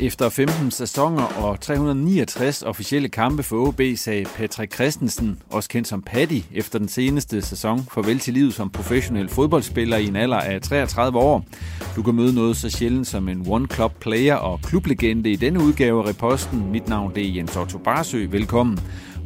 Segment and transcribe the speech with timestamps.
[0.00, 6.02] Efter 15 sæsoner og 369 officielle kampe for OB sagde Patrick Christensen, også kendt som
[6.02, 10.62] Paddy, efter den seneste sæson farvel til livet som professionel fodboldspiller i en alder af
[10.62, 11.44] 33 år.
[11.96, 16.02] Du kan møde noget så sjældent som en one-club player og klublegende i denne udgave
[16.02, 16.70] af Reposten.
[16.72, 18.26] Mit navn det er Jens Otto Barsø.
[18.30, 18.78] Velkommen.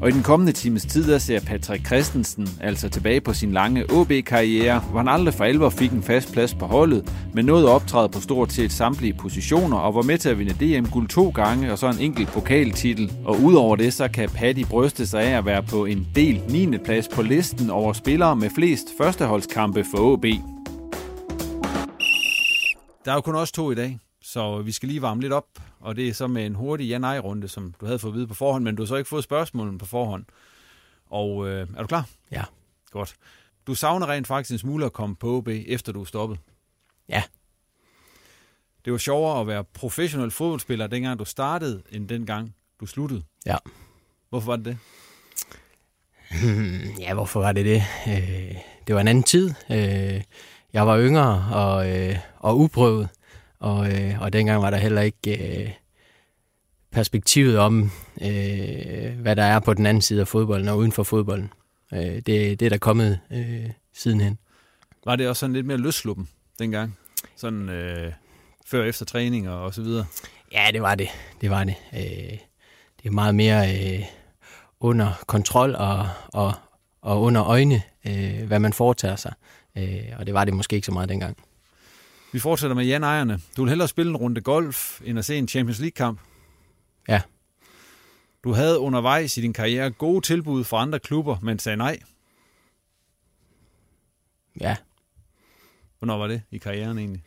[0.03, 3.85] Og i den kommende times tid, der ser Patrick Christensen altså tilbage på sin lange
[3.91, 8.09] OB-karriere, hvor han aldrig for alvor fik en fast plads på holdet, men nåede optræde
[8.09, 11.79] på stort set samtlige positioner og var med til at vinde DM-guld to gange og
[11.79, 13.13] så en enkelt pokaltitel.
[13.25, 16.79] Og udover det, så kan Paddy bryste sig af at være på en del 9.
[16.79, 20.25] plads på listen over spillere med flest førsteholdskampe for OB.
[23.05, 25.49] Der er jo kun også to i dag, så vi skal lige varme lidt op,
[25.81, 28.35] og det er så med en hurtig ja-nej-runde, som du havde fået at vide på
[28.35, 30.25] forhånd, men du har så ikke fået spørgsmålene på forhånd.
[31.07, 32.09] Og øh, er du klar?
[32.31, 32.45] Ja.
[32.91, 33.15] Godt.
[33.67, 36.39] Du savner rent faktisk en smule at komme på OB, efter du er stoppet.
[37.09, 37.23] Ja.
[38.85, 43.23] Det var sjovere at være professionel fodboldspiller, dengang du startede, end dengang du sluttede.
[43.47, 43.57] Ja.
[44.29, 44.79] Hvorfor var det det?
[46.99, 47.83] Ja, hvorfor var det det?
[48.09, 48.57] Øh,
[48.87, 49.55] det var en anden tid.
[49.71, 50.23] Øh,
[50.73, 53.09] jeg var yngre og, øh, og uprøvet,
[53.63, 55.71] og, øh, og dengang var der heller ikke øh,
[56.91, 57.91] perspektivet om,
[58.23, 61.53] øh, hvad der er på den anden side af fodbolden og uden for fodbolden.
[61.93, 64.39] Øh, det, det er der kommet øh, sidenhen.
[65.05, 66.29] Var det også sådan lidt mere løsluppen
[66.59, 66.99] dengang?
[67.37, 68.13] Sådan øh,
[68.67, 70.07] før og efter træning og, og så videre?
[70.53, 71.09] Ja, det var det.
[71.41, 71.75] Det var det.
[71.95, 72.39] Øh,
[73.03, 74.05] det er meget mere øh,
[74.81, 76.53] under kontrol og, og,
[77.03, 79.33] og under øjne, øh, hvad man foretager sig.
[79.79, 81.37] Øh, og det var det måske ikke så meget dengang.
[82.33, 83.41] Vi fortsætter med Jan Ejerne.
[83.57, 86.21] Du vil hellere spille en runde golf, end at se en Champions League-kamp.
[87.09, 87.21] Ja.
[88.45, 91.99] Du havde undervejs i din karriere gode tilbud fra andre klubber, men sagde nej.
[94.61, 94.77] Ja.
[95.99, 97.23] Hvornår var det i karrieren egentlig?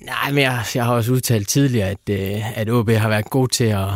[0.00, 3.48] Nej, men jeg, jeg har også udtalt tidligere, at, øh, at OB har været god
[3.48, 3.88] til at,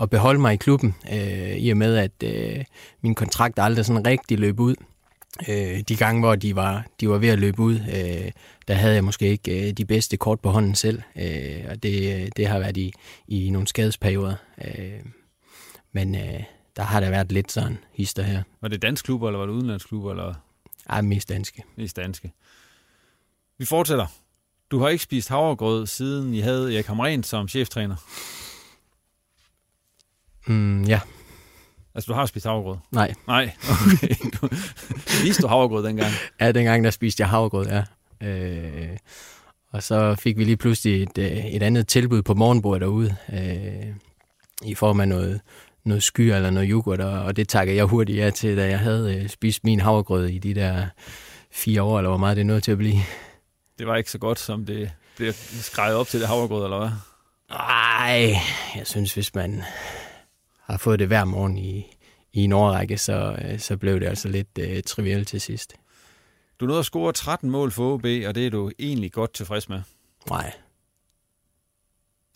[0.00, 2.64] at beholde mig i klubben, øh, i og med, at øh,
[3.00, 4.74] min kontrakt aldrig sådan rigtig løb ud.
[5.48, 8.32] Øh, de gange, hvor de var, de var ved at løbe ud, øh,
[8.68, 12.36] der havde jeg måske ikke øh, de bedste kort på hånden selv, øh, og det,
[12.36, 12.92] det har været i,
[13.28, 14.36] i nogle skadesperioder.
[14.64, 15.00] Øh,
[15.92, 16.42] men øh,
[16.76, 18.42] der har der været lidt sådan hister her.
[18.60, 20.06] Var det dansk klub, eller var det udenlandsklub?
[20.06, 20.34] Eller?
[20.88, 21.62] Ej, mest danske.
[21.76, 22.32] Mest danske.
[23.58, 24.06] Vi fortsætter.
[24.70, 27.96] Du har ikke spist havregrød, siden I havde Erik Hamren som cheftræner.
[30.46, 31.00] Mm, ja.
[31.96, 32.76] Altså, du har spist havregrød?
[32.92, 33.14] Nej.
[33.26, 34.14] Nej, okay.
[34.42, 34.48] Du,
[35.06, 36.12] spiste du havregrød dengang?
[36.40, 37.82] Ja, dengang der spiste jeg havregrød, ja.
[38.26, 38.96] Øh,
[39.72, 43.94] og så fik vi lige pludselig et, øh, et andet tilbud på morgenbordet derude, øh,
[44.62, 45.40] i form af noget,
[45.84, 48.78] noget sky eller noget yoghurt, og, og det takkede jeg hurtigt ja til, da jeg
[48.78, 50.86] havde øh, spist min havregrød i de der
[51.52, 53.00] fire år, eller hvor meget det er nødt til at blive.
[53.78, 56.90] Det var ikke så godt, som det blev skrevet op til det havregrød, eller hvad?
[57.50, 58.36] Nej,
[58.76, 59.62] jeg synes, hvis man
[60.66, 61.96] har fået det hver morgen i,
[62.32, 65.74] i en årrække, så, øh, så blev det altså lidt uh, trivielt til sidst.
[66.60, 69.68] Du nåede at score 13 mål for OB, og det er du egentlig godt tilfreds
[69.68, 69.82] med.
[70.30, 70.52] Nej.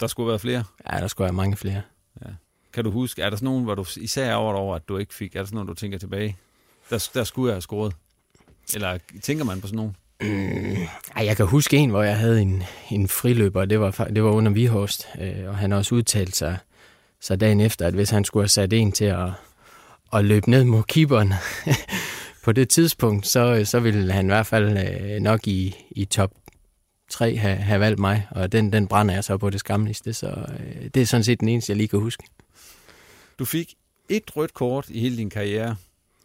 [0.00, 0.64] Der skulle være flere?
[0.92, 1.82] Ja, der skulle være mange flere.
[2.20, 2.30] Ja.
[2.72, 4.96] kan du huske, er der sådan nogen, hvor du især er over, over, at du
[4.96, 6.36] ikke fik, er der sådan nogen, du tænker tilbage?
[6.90, 7.96] Der, der skulle jeg have scoret.
[8.74, 9.96] Eller tænker man på sådan nogen?
[10.20, 10.76] Mm,
[11.16, 14.30] ej, jeg kan huske en, hvor jeg havde en, en friløber, det var, det var
[14.30, 16.58] under Vihorst, øh, og han også udtalte sig,
[17.20, 19.30] så dagen efter, at hvis han skulle have sat en til at,
[20.12, 21.32] at løbe ned mod keeperen
[22.44, 26.32] på det tidspunkt, så, så ville han i hvert fald øh, nok i, i top
[27.08, 30.46] 3 have, have valgt mig, og den, den brænder jeg så på det skamligste, så
[30.60, 32.22] øh, det er sådan set den eneste, jeg lige kan huske.
[33.38, 33.74] Du fik
[34.08, 35.76] et rødt kort i hele din karriere.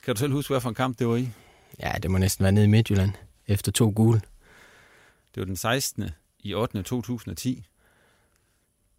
[0.03, 1.29] Kan du selv huske, hvad for en kamp det var i?
[1.79, 3.11] Ja, det må næsten være nede i Midtjylland,
[3.47, 4.21] efter to gule.
[5.35, 6.09] Det var den 16.
[6.39, 6.83] i 8.
[6.83, 7.65] 2010.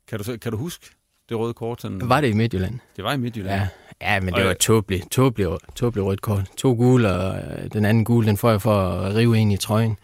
[0.09, 0.91] Kan du, kan du huske
[1.29, 1.83] det røde kort?
[1.83, 2.01] Sådan...
[2.05, 2.79] Var det i Midtjylland?
[2.97, 3.61] Det var i Midtjylland.
[3.61, 3.69] Ja,
[4.15, 6.51] ja men det var tåbeligt, tåbeligt, tåbeligt rødt kort.
[6.57, 9.57] To gule, og øh, den anden gule, den får jeg for at rive ind i
[9.57, 9.99] trøjen.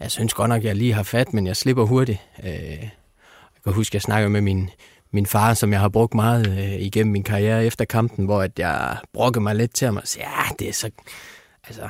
[0.00, 2.18] Jeg synes godt nok, jeg lige har fat, men jeg slipper hurtigt.
[2.44, 2.90] Øh, jeg
[3.64, 4.70] kan huske, jeg snakker med min,
[5.10, 8.58] min far, som jeg har brugt meget øh, igennem min karriere efter kampen, hvor at
[8.58, 10.90] jeg brokkede mig lidt til ham og sagde, ja, det er så...
[11.66, 11.88] Altså,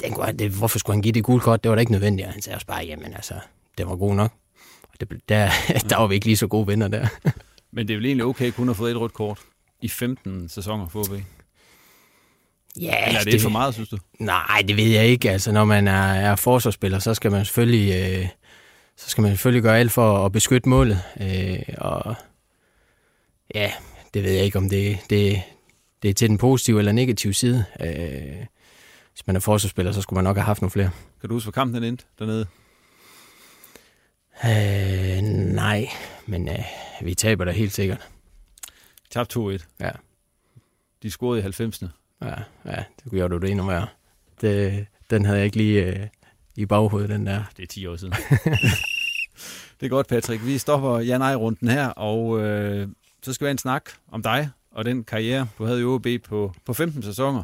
[0.00, 1.64] den det, hvorfor skulle han give det gule kort?
[1.64, 2.26] Det var da ikke nødvendigt.
[2.26, 3.34] Og han sagde også bare, jamen altså,
[3.78, 4.32] det var god nok.
[4.82, 5.50] Og det, der,
[5.90, 7.06] der var vi ikke lige så gode venner der.
[7.74, 9.40] Men det er vel egentlig okay kun at få et rødt kort
[9.82, 11.20] i 15 sæsoner for OB?
[12.80, 13.98] Ja, Eller er det, det for meget, synes du?
[14.18, 15.30] Nej, det ved jeg ikke.
[15.30, 18.12] Altså, når man er, er forsvarsspiller, så skal man selvfølgelig...
[18.20, 18.28] Øh,
[18.96, 21.02] så skal man selvfølgelig gøre alt for at beskytte målet.
[21.20, 22.14] Øh, og
[23.54, 23.72] ja,
[24.14, 25.42] det ved jeg ikke, om det, det,
[26.02, 27.64] det er til den positive eller negative side.
[27.80, 28.46] Øh,
[29.12, 30.90] hvis man er forsvarsspiller, så skulle man nok have haft nogle flere.
[31.20, 32.46] Kan du huske, hvor kampen den endte dernede?
[34.44, 35.22] Øh,
[35.54, 35.88] nej,
[36.26, 36.64] men øh,
[37.02, 38.08] vi taber da helt sikkert.
[39.10, 39.66] Tabt 2-1?
[39.80, 39.90] Ja.
[41.02, 41.86] De scorede i 90'erne?
[42.22, 42.34] Ja,
[42.64, 43.86] ja, det gjorde du det endnu mere.
[44.40, 46.06] Det, den havde jeg ikke lige øh,
[46.56, 47.42] i baghovedet, den der.
[47.56, 48.14] Det er 10 år siden.
[49.80, 50.46] det er godt, Patrick.
[50.46, 52.88] Vi stopper ja-nej-runden her, og øh,
[53.22, 56.06] så skal vi have en snak om dig og den karriere, du havde i OB
[56.24, 57.42] på, på 15 sæsoner.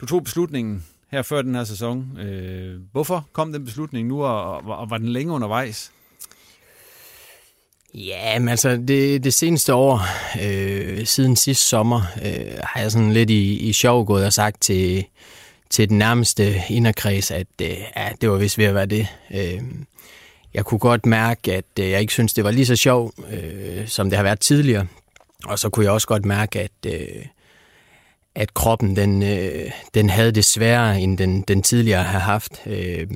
[0.00, 2.18] Du tog beslutningen her før den her sæson.
[2.18, 5.92] Øh, hvorfor kom den beslutning nu, og, og, og var den længe undervejs?
[7.94, 10.02] Ja, men altså det, det seneste år,
[10.42, 14.62] øh, siden sidste sommer, øh, har jeg sådan lidt i, i sjov gået og sagt
[14.62, 15.04] til,
[15.70, 19.06] til den nærmeste inderkreds, at øh, ja, det var vist ved at være det.
[19.34, 19.60] Øh,
[20.54, 23.88] jeg kunne godt mærke, at øh, jeg ikke synes det var lige så sjov, øh,
[23.88, 24.86] som det har været tidligere.
[25.44, 27.24] Og så kunne jeg også godt mærke, at, øh,
[28.34, 32.52] at kroppen den, øh, den havde det sværere, end den, den tidligere har haft.
[32.66, 33.06] Øh,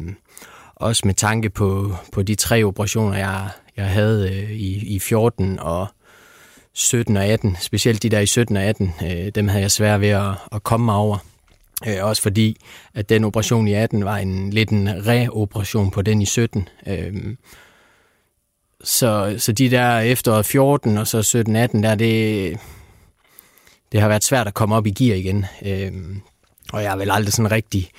[0.75, 5.59] også med tanke på, på de tre operationer, jeg, jeg havde øh, i, i 14
[5.59, 5.87] og
[6.73, 7.57] 17 og 18.
[7.61, 10.63] Specielt de der i 17 og 18, øh, dem havde jeg svært ved at, at
[10.63, 11.19] komme mig over.
[11.87, 12.57] Øh, også fordi,
[12.95, 16.69] at den operation i 18 var en lidt en reoperation på den i 17.
[16.87, 17.37] Øh,
[18.85, 21.45] så, så de der efter 14 og så
[21.75, 22.59] 17-18, der det,
[23.93, 25.47] det har været svært at komme op i gear igen.
[25.65, 25.93] Øh,
[26.73, 27.91] og jeg har vel aldrig sådan rigtig,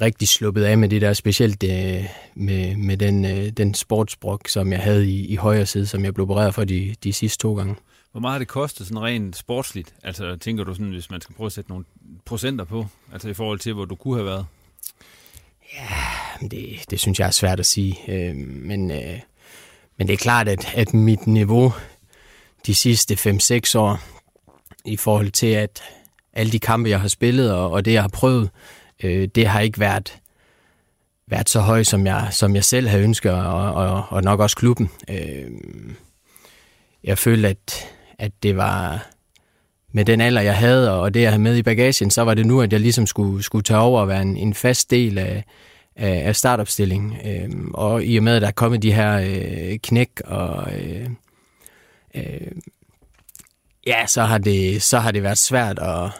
[0.00, 2.04] rigtig sluppet af med det der, specielt øh,
[2.34, 6.14] med, med den, øh, den sportsbrok, som jeg havde i, i højre side, som jeg
[6.14, 7.74] blev opereret for de, de sidste to gange.
[8.12, 9.94] Hvor meget har det kostet sådan rent sportsligt?
[10.02, 11.84] Altså tænker du sådan, hvis man skal prøve at sætte nogle
[12.24, 14.46] procenter på, altså i forhold til, hvor du kunne have været?
[15.74, 17.98] Ja, det, det synes jeg er svært at sige.
[18.08, 19.20] Øh, men, øh,
[19.98, 21.72] men det er klart, at, at mit niveau
[22.66, 23.98] de sidste 5-6 år,
[24.84, 25.82] i forhold til at
[26.32, 29.46] alle de kampe, jeg har spillet, og, og det, jeg har prøvet, øh, øh, det
[29.46, 30.18] har ikke været,
[31.26, 34.56] været så højt, som jeg, som jeg selv havde ønsket, og, og, og nok også
[34.56, 34.90] klubben.
[35.10, 35.50] Øh,
[37.04, 37.88] jeg følte, at,
[38.18, 39.06] at det var
[39.92, 42.46] med den alder, jeg havde, og det, jeg havde med i bagagen, så var det
[42.46, 45.44] nu, at jeg ligesom skulle, skulle tage over og være en, en fast del af,
[45.96, 47.16] af, af startopstillingen.
[47.24, 51.08] Øh, og i og med, at der er kommet de her øh, knæk, og øh,
[52.14, 52.52] øh,
[53.86, 56.10] ja, så har, det, så har det været svært at,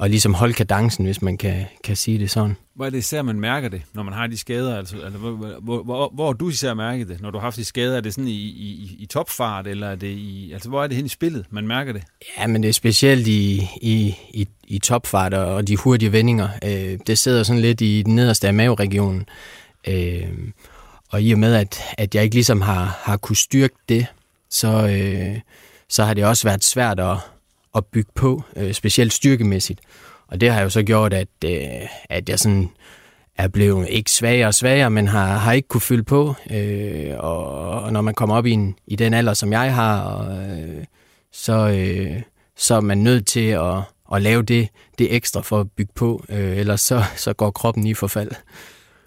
[0.00, 2.56] at ligesom holde kadencen, hvis man kan, kan sige det sådan.
[2.74, 4.76] Hvor er det især, man mærker det, når man har de skader?
[4.76, 7.64] Altså, altså, hvor, hvor, hvor, hvor du især mærket det, når du har haft de
[7.64, 7.96] skader?
[7.96, 10.96] Er det sådan i, i, i topfart, eller er det i, altså, hvor er det
[10.96, 12.02] hen i spillet, man mærker det?
[12.38, 16.48] Ja, men det er specielt i, i, i, i topfart og de hurtige vendinger.
[16.64, 19.26] Øh, det sidder sådan lidt i den nederste af maveregionen.
[19.88, 20.28] Øh,
[21.08, 24.06] og i og med, at, at jeg ikke ligesom har, har kunne styrke det,
[24.50, 25.40] så, øh,
[25.88, 27.16] så har det også været svært at,
[27.74, 29.80] at bygge på, øh, specielt styrkemæssigt.
[30.26, 32.70] Og det har jo så gjort, at, øh, at jeg sådan
[33.36, 36.34] er blevet ikke svagere og svagere, men har, har ikke kunne fylde på.
[36.50, 37.46] Øh, og,
[37.82, 40.84] og når man kommer op i, en, i den alder, som jeg har, og, øh,
[41.32, 42.22] så, øh,
[42.56, 43.76] så er man nødt til at,
[44.14, 47.86] at lave det, det ekstra for at bygge på, øh, ellers så, så går kroppen
[47.86, 48.30] i forfald.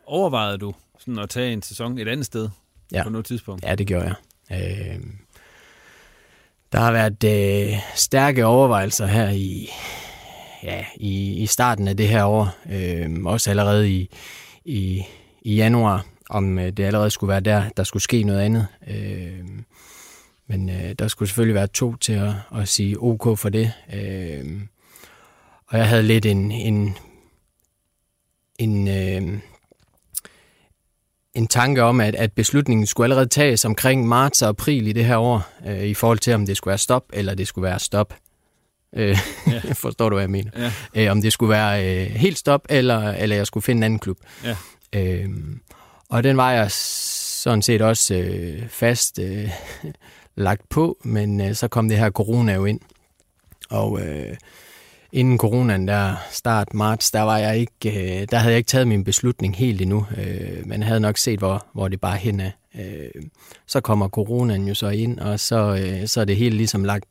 [0.05, 2.49] Overvejede du sådan at tage en sæson et andet sted
[2.91, 3.03] ja.
[3.03, 3.63] på noget tidspunkt?
[3.63, 4.15] Ja, det gjorde
[4.49, 4.95] jeg.
[4.95, 4.99] Øh,
[6.73, 9.69] der har været øh, stærke overvejelser her i,
[10.63, 12.49] ja, i, i starten af det her år.
[12.71, 14.09] Øh, også allerede i,
[14.65, 15.03] i,
[15.41, 18.67] i januar, om øh, det allerede skulle være der, der skulle ske noget andet.
[18.87, 19.45] Øh,
[20.47, 23.73] men øh, der skulle selvfølgelig være to til at, at sige ok for det.
[23.93, 24.61] Øh,
[25.67, 26.97] og jeg havde lidt en, en,
[28.59, 29.39] en, øh,
[31.33, 35.05] en tanke om, at, at beslutningen skulle allerede tages omkring marts og april i det
[35.05, 37.79] her år, øh, i forhold til, om det skulle være stop, eller det skulle være
[37.79, 38.13] stop.
[38.95, 39.61] Øh, ja.
[39.73, 40.51] forstår du, hvad jeg mener?
[40.95, 41.05] Ja.
[41.05, 43.99] Øh, om det skulle være øh, helt stop, eller, eller jeg skulle finde en anden
[43.99, 44.17] klub.
[44.43, 44.55] Ja.
[44.95, 45.29] Øh,
[46.09, 49.49] og den var jeg sådan set også øh, fast øh,
[50.35, 52.79] lagt på, men øh, så kom det her corona jo ind.
[53.69, 54.35] Og øh,
[55.13, 58.87] inden coronaen der start marts, der var jeg ikke, øh, der havde jeg ikke taget
[58.87, 62.51] min beslutning helt endnu, øh, havde nok set, hvor, hvor det bare hen er.
[62.75, 63.23] Øh,
[63.67, 67.05] så kommer coronaen jo så ind, og så, øh, så er det hele ligesom lagt,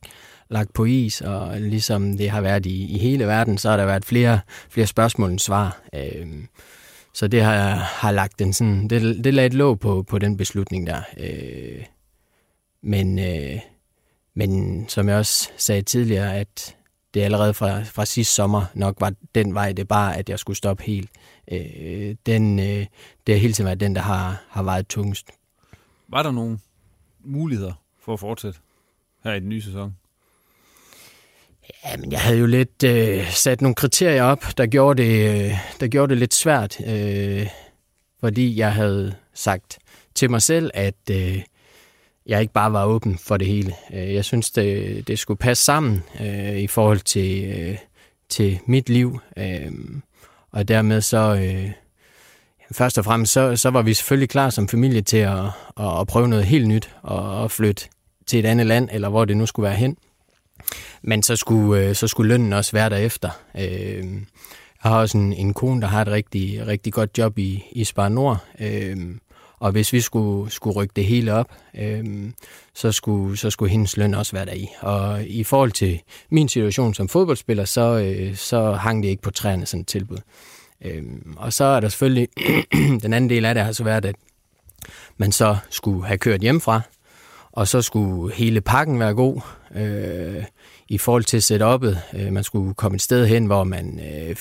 [0.51, 3.87] lagt på is, og ligesom det har været i, i hele verden, så har der
[3.87, 4.41] været flere,
[4.71, 5.81] flere spørgsmål end svar.
[5.95, 6.27] Øh,
[7.15, 10.37] så det har, har lagt den sådan, det, det lagde et låg på, på den
[10.37, 11.01] beslutning der.
[11.17, 11.85] Øh,
[12.83, 13.59] men, øh,
[14.35, 16.77] men som jeg også sagde tidligere, at
[17.15, 20.57] det allerede fra, fra sidste sommer nok var den vej, det bare, at jeg skulle
[20.57, 21.11] stoppe helt.
[21.53, 22.87] Øh, den, øh,
[23.27, 25.27] det har hele tiden været den, der har, har vejet tungest.
[26.09, 26.59] Var der nogle
[27.25, 28.59] muligheder for at fortsætte
[29.25, 29.97] her i den nye sæson?
[31.85, 35.89] Jamen, jeg havde jo lidt øh, sat nogle kriterier op, der gjorde det, øh, der
[35.89, 37.47] gjorde det lidt svært, øh,
[38.21, 39.79] fordi jeg havde sagt
[40.15, 41.43] til mig selv, at øh,
[42.27, 43.75] jeg ikke bare var åben for det hele.
[43.95, 47.79] Øh, jeg synes, det, det skulle passe sammen øh, i forhold til, øh,
[48.29, 49.21] til mit liv.
[49.37, 49.73] Øh,
[50.51, 51.71] og dermed så, øh,
[52.73, 55.45] først og fremmest, så, så var vi selvfølgelig klar som familie til at,
[55.81, 57.89] at, at prøve noget helt nyt og at flytte
[58.27, 59.97] til et andet land, eller hvor det nu skulle være hen.
[61.03, 63.31] Men så skulle, øh, så skulle lønnen også være derefter.
[63.59, 64.13] Øh,
[64.85, 67.85] jeg har også en, en kone, der har et rigtig, rigtig godt job i, i
[67.85, 68.45] Spar Nord.
[68.61, 68.97] Øh,
[69.63, 72.05] og hvis vi skulle, skulle rykke det hele op, øh,
[72.75, 74.69] så, skulle, så skulle hendes løn også være der i.
[74.81, 76.01] Og i forhold til
[76.31, 80.19] min situation som fodboldspiller, så, øh, så hang det ikke på træerne sådan et tilbud.
[80.85, 81.03] Øh,
[81.37, 82.29] og så er der selvfølgelig,
[83.03, 84.17] den anden del af det har så været, at
[85.17, 86.81] man så skulle have kørt hjemmefra,
[87.53, 89.41] og så skulle hele pakken være god
[89.75, 90.45] øh,
[90.89, 92.19] i forhold til setup'et.
[92.19, 94.37] Øh, man skulle komme et sted hen, hvor man øh,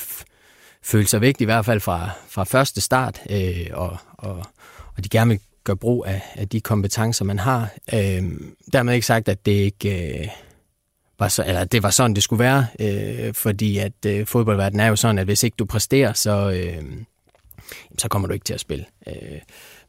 [0.84, 4.46] følte sig vigtig, i hvert fald fra, fra første start, øh, og, og
[4.98, 7.70] og de gerne vil gøre brug af, af de kompetencer, man har.
[7.94, 8.24] Øh,
[8.74, 10.28] dermed ikke sagt, at det ikke øh,
[11.20, 14.88] var, så, eller det var sådan, det skulle være, øh, fordi at øh, fodboldverdenen er
[14.88, 16.84] jo sådan, at hvis ikke du præsterer, så, øh,
[17.98, 18.86] så kommer du ikke til at spille.
[19.08, 19.40] Øh,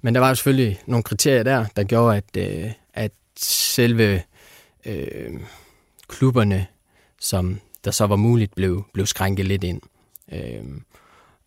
[0.02, 4.22] men der var jo selvfølgelig nogle kriterier der, der gjorde, at, øh, at selve
[4.86, 5.40] øh,
[6.08, 6.66] klubberne,
[7.20, 9.80] som der så var muligt, blev, blev skrænket lidt ind.
[10.32, 10.64] Øh,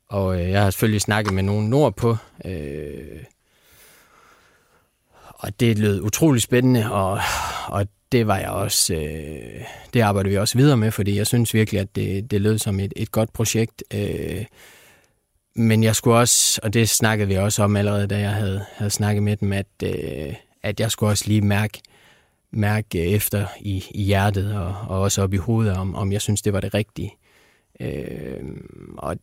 [0.08, 3.24] og øh, jeg har selvfølgelig snakket med nogen nordpå, øh,
[5.46, 7.20] og det lød utrolig spændende, og,
[7.68, 9.62] og det var jeg også, øh,
[9.94, 12.80] det arbejder vi også videre med, fordi jeg synes virkelig, at det, det lød som
[12.80, 13.84] et, et godt projekt.
[13.94, 14.46] Øh,
[15.56, 18.92] men jeg skulle også, og det snakkede vi også om allerede, da jeg havde, havde
[18.92, 20.34] snakket med dem, at, øh,
[20.64, 21.82] at jeg skulle også lige mærke,
[22.52, 26.42] mærke efter i, i hjertet og, og også op i hovedet, om, om jeg synes,
[26.42, 27.14] det var det rigtige.
[27.80, 28.44] Øh,
[28.98, 29.18] og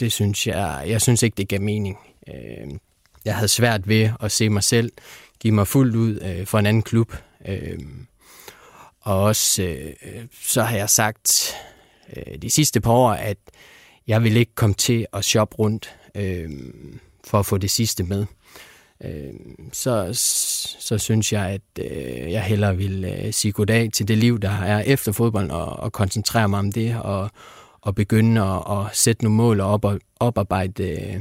[0.00, 1.98] det synes jeg, jeg synes ikke, det gav mening.
[2.28, 2.78] Øh,
[3.26, 4.92] jeg havde svært ved at se mig selv
[5.40, 7.12] give mig fuldt ud øh, for en anden klub.
[7.48, 7.78] Øh,
[9.00, 11.54] og også øh, så har jeg sagt
[12.16, 13.38] øh, de sidste par år, at
[14.06, 16.50] jeg vil ikke komme til at shoppe rundt øh,
[17.24, 18.26] for at få det sidste med.
[19.04, 19.34] Øh,
[19.72, 20.08] så,
[20.80, 24.50] så synes jeg, at øh, jeg hellere vil øh, sige goddag til det liv, der
[24.50, 27.30] er efter fodbolden, og, og koncentrere mig om det, og,
[27.80, 31.20] og begynde at, at sætte nogle mål og op, og oparbejde øh,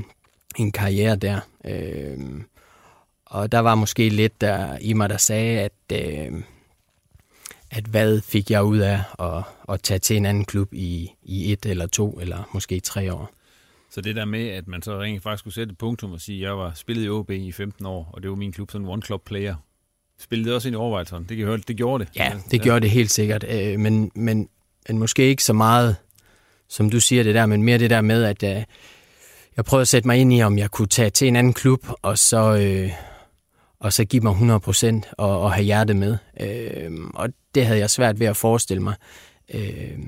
[0.58, 1.40] en karriere der.
[1.68, 2.18] Øh,
[3.26, 6.42] og der var måske lidt der i mig, der sagde, at, øh,
[7.72, 11.52] at hvad fik jeg ud af at, at tage til en anden klub i, i
[11.52, 13.32] et eller to eller måske tre år.
[13.92, 16.38] Så det der med, at man så rent faktisk skulle sætte et punktum og sige,
[16.38, 18.86] at jeg var spillet i OB i 15 år, og det var min klub, sådan
[18.86, 19.56] en one-club-player.
[20.20, 21.26] Spillede det også ind i overvejelserne?
[21.30, 22.16] Det kan høre, det gjorde det.
[22.16, 23.46] Ja, det gjorde det helt sikkert.
[23.50, 24.50] Øh, men, men,
[24.88, 25.96] men måske ikke så meget,
[26.68, 28.64] som du siger det der, men mere det der med, at øh,
[29.58, 31.88] jeg prøvede at sætte mig ind i, om jeg kunne tage til en anden klub,
[32.02, 32.92] og så, øh,
[33.80, 36.18] og så give mig 100% og, og have hjertet med.
[36.40, 38.96] Øh, og det havde jeg svært ved at forestille mig.
[39.54, 40.00] Øh,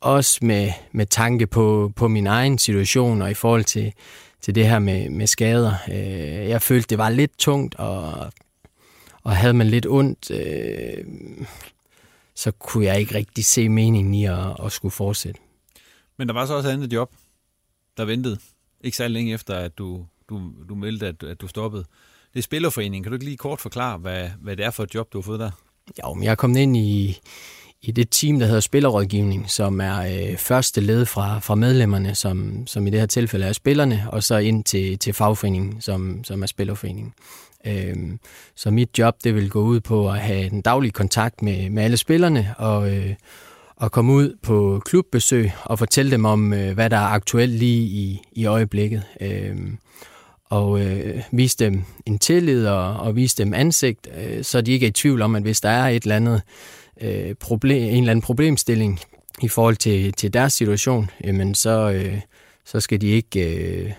[0.00, 3.92] også med, med tanke på, på min egen situation og i forhold til,
[4.40, 5.74] til det her med, med skader.
[5.88, 8.32] Øh, jeg følte, det var lidt tungt og,
[9.22, 11.04] og havde man lidt ondt, øh,
[12.34, 15.40] så kunne jeg ikke rigtig se meningen i at, at skulle fortsætte.
[16.18, 17.10] Men der var så også andet job,
[17.98, 18.38] der ventede.
[18.84, 21.84] Ikke så længe efter, at du, du, du meldte, at, at du stoppede.
[22.32, 23.02] Det er Spillerforeningen.
[23.02, 25.22] Kan du ikke lige kort forklare, hvad, hvad det er for et job, du har
[25.22, 25.50] fået der?
[26.04, 27.18] Jo, men jeg er kommet ind i,
[27.82, 32.66] i det team, der hedder Spillerrådgivning, som er øh, første led fra, fra medlemmerne, som,
[32.66, 36.42] som i det her tilfælde er spillerne, og så ind til, til fagforeningen, som, som
[36.42, 37.14] er Spillerforeningen.
[37.66, 38.20] Øhm,
[38.56, 41.82] så mit job, det vil gå ud på at have den daglige kontakt med, med
[41.82, 43.14] alle spillerne, og, øh,
[43.80, 47.82] at komme ud på klubbesøg og fortælle dem om, øh, hvad der er aktuelt lige
[47.82, 49.02] i, i øjeblikket.
[49.20, 49.78] Øhm,
[50.44, 54.86] og øh, vise dem en tillid og, og vise dem ansigt, øh, så de ikke
[54.86, 56.42] er i tvivl om, at hvis der er et eller andet
[57.00, 59.00] øh, problem, en eller anden problemstilling
[59.42, 62.20] i forhold til, til deres situation, jamen så, øh,
[62.64, 63.92] så skal de ikke, øh,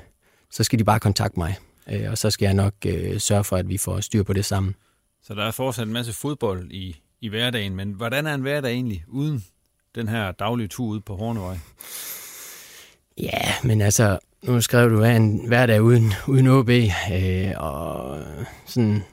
[0.52, 1.56] så skal de bare kontakte mig,
[1.92, 4.46] øh, og så skal jeg nok øh, sørge for, at vi får styr på det
[4.46, 4.76] sammen.
[5.24, 8.72] Så der er fortsat en masse fodbold i, i hverdagen, men hvordan er en hverdag
[8.72, 9.44] egentlig uden
[9.96, 11.58] den her daglige tur ude på Hornevej?
[13.18, 18.20] Ja, men altså, nu skrev du en hverdag uden, uden OB, øh, og
[18.66, 19.04] sådan,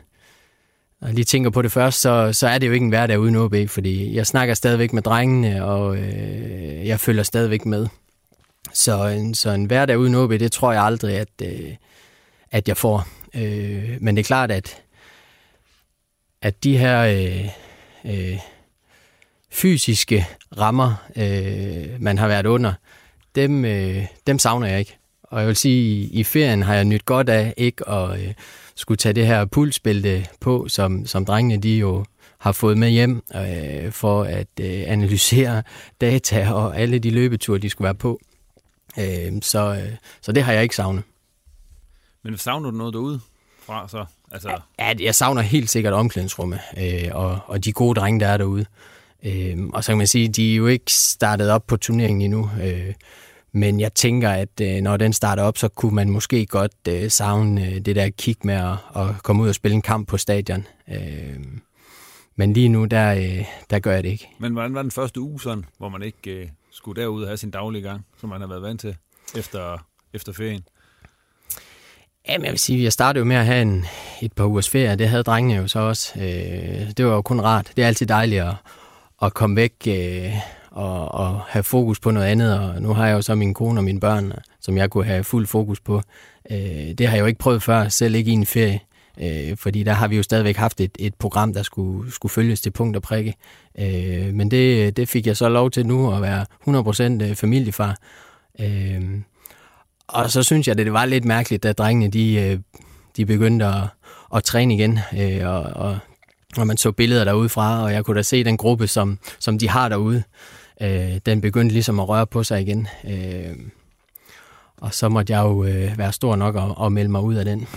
[1.00, 3.18] når jeg lige tænker på det først, så, så er det jo ikke en hverdag
[3.18, 7.86] uden OB, fordi jeg snakker stadigvæk med drengene, og øh, jeg følger stadigvæk med.
[8.72, 11.74] Så en, så en hverdag uden OB, det tror jeg aldrig, at, øh,
[12.50, 13.08] at jeg får.
[13.34, 14.82] Øh, men det er klart, at,
[16.42, 17.48] at de her øh,
[18.04, 18.38] øh,
[19.56, 20.26] fysiske
[20.58, 22.72] rammer, øh, man har været under,
[23.34, 24.96] dem, øh, dem savner jeg ikke.
[25.22, 28.34] Og jeg vil sige, i ferien har jeg nyt godt af ikke at øh,
[28.74, 32.04] skulle tage det her pulsbælte på, som, som drengene de jo
[32.38, 35.62] har fået med hjem øh, for at øh, analysere
[36.00, 38.20] data og alle de løbeture, de skulle være på.
[38.98, 41.02] Øh, så, øh, så det har jeg ikke savnet.
[42.22, 43.20] Men savner du noget derude
[43.66, 44.04] fra så?
[44.32, 44.60] Altså...
[44.78, 48.60] Ja, jeg savner helt sikkert omklædningsrummet øh, og, og de gode drenge, der er derude.
[48.60, 48.95] Øh,
[49.72, 52.50] og så kan man sige, de er jo ikke startet op på turneringen endnu.
[52.62, 52.94] Øh,
[53.52, 57.10] men jeg tænker, at øh, når den starter op, så kunne man måske godt øh,
[57.10, 60.16] savne øh, det der kig med at, at komme ud og spille en kamp på
[60.16, 60.66] stadion.
[60.90, 61.38] Øh,
[62.36, 64.28] men lige nu, der, øh, der gør jeg det ikke.
[64.38, 67.36] Men hvordan var den første uge sådan, hvor man ikke øh, skulle derud og have
[67.36, 68.96] sin daglige gang, som man har været vant til
[69.36, 70.62] efter, efter ferien?
[72.28, 73.86] Jamen, jeg vil sige, jeg startede jo med at have en,
[74.22, 74.96] et par ugers ferie.
[74.96, 76.12] Det havde drengene jo så også.
[76.16, 77.72] Øh, det var jo kun rart.
[77.76, 78.54] Det er altid dejligt at,
[79.22, 80.32] at komme væk øh,
[80.70, 82.60] og, og have fokus på noget andet.
[82.60, 85.24] Og nu har jeg jo så min kone og mine børn, som jeg kunne have
[85.24, 86.02] fuld fokus på.
[86.50, 86.58] Øh,
[86.98, 88.80] det har jeg jo ikke prøvet før, selv ikke i en ferie.
[89.20, 92.60] Øh, fordi der har vi jo stadigvæk haft et, et program, der skulle, skulle følges
[92.60, 93.34] til punkt og prikke.
[93.78, 96.46] Øh, men det, det fik jeg så lov til nu at være
[97.22, 97.96] 100% øh, familiefar.
[98.60, 99.02] Øh,
[100.08, 102.58] og så synes jeg, at det var lidt mærkeligt, at drengene de, øh,
[103.16, 103.82] de begyndte at,
[104.34, 105.98] at træne igen, øh, og, og,
[106.58, 109.58] og man så billeder derude fra, og jeg kunne da se den gruppe, som, som
[109.58, 110.22] de har derude
[110.80, 112.88] øh, den begyndte ligesom at røre på sig igen.
[113.04, 113.56] Øh,
[114.76, 117.44] og så måtte jeg jo øh, være stor nok og, og melde mig ud af
[117.44, 117.68] den.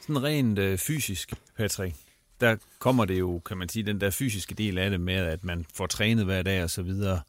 [0.00, 1.94] Sådan rent øh, fysisk, Patrick,
[2.40, 5.44] der kommer det jo, kan man sige, den der fysiske del af det med, at
[5.44, 7.20] man får trænet hver dag og så videre,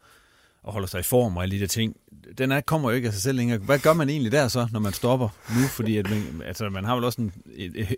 [0.64, 1.96] og holder sig i form og alle de der ting.
[2.38, 3.58] Den er, kommer jo ikke af sig selv længere.
[3.58, 5.68] Hvad gør man egentlig der så, når man stopper nu?
[5.68, 7.34] Fordi at man, altså, man har vel også en,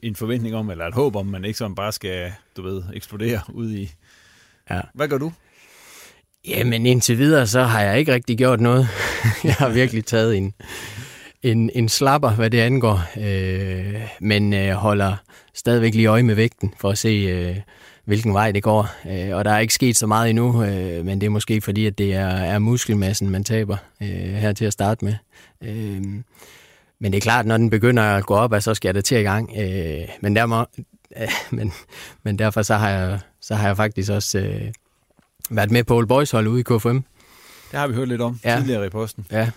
[0.04, 3.42] en forventning om, eller et håb om, man ikke sådan bare skal, du ved, eksplodere
[3.54, 3.92] ud i...
[4.70, 4.82] Ja.
[4.94, 5.32] Hvad gør du?
[6.48, 8.88] Jamen indtil videre, så har jeg ikke rigtig gjort noget.
[9.44, 10.54] jeg har virkelig taget en,
[11.44, 13.02] en, en slapper, hvad det angår.
[13.18, 15.16] Øh, men øh, holder
[15.54, 17.58] stadigvæk lige øje med vægten, for at se, øh,
[18.06, 18.90] hvilken vej det går.
[19.10, 21.86] Øh, og der er ikke sket så meget endnu, øh, men det er måske fordi,
[21.86, 25.14] at det er, er muskelmassen, man taber øh, her til at starte med.
[25.64, 26.04] Øh,
[27.00, 29.24] men det er klart, når den begynder at gå op, så skal da til i
[29.24, 29.52] gang.
[29.58, 30.66] Øh, men, der må,
[31.18, 31.74] øh, men,
[32.24, 34.40] men derfor så har, jeg, så har jeg faktisk også...
[34.40, 34.72] Øh,
[35.50, 36.98] været med på Old Boys hold ude i KFM.
[37.72, 38.58] Det har vi hørt lidt om ja.
[38.58, 39.28] tidligere i posten.
[39.32, 39.50] Ja.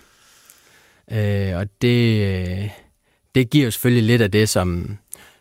[1.10, 2.70] Øh, og det,
[3.34, 4.98] det giver jo selvfølgelig lidt af det, som,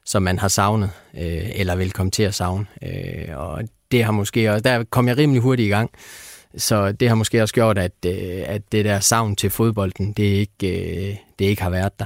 [0.07, 2.65] som man har savnet, øh, eller vil komme til at savne.
[2.83, 5.91] Øh, og det har måske også, der kom jeg rimelig hurtigt i gang.
[6.57, 10.23] Så det har måske også gjort, at, øh, at det der savn til fodbolden, det
[10.23, 12.05] ikke, øh, det ikke har været der.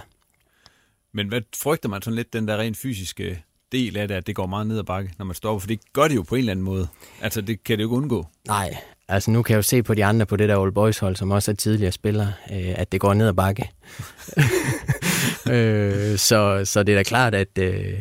[1.14, 4.36] Men hvad frygter man sådan lidt, den der rent fysiske del af det, at det
[4.36, 5.60] går meget ned ad bakke, når man stopper?
[5.60, 6.88] For det gør det jo på en eller anden måde.
[7.22, 8.28] Altså, det kan det jo ikke undgå.
[8.48, 11.00] Nej, altså nu kan jeg jo se på de andre på det der Old Boys
[11.00, 13.72] hold, som også er tidligere spillere, øh, at det går ned ad bakke.
[15.54, 17.94] øh, så, så det er da klart, at øh,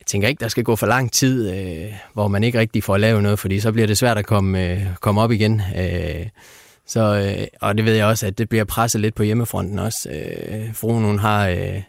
[0.00, 2.96] jeg tænker ikke, der skal gå for lang tid, øh, hvor man ikke rigtig får
[2.96, 5.62] lavet noget, fordi så bliver det svært at komme, øh, komme op igen.
[5.76, 6.26] Øh,
[6.86, 10.10] så, øh, og det ved jeg også, at det bliver presset lidt på hjemmefronten også.
[10.10, 11.48] Øh, fruen, hun har...
[11.48, 11.82] Øh,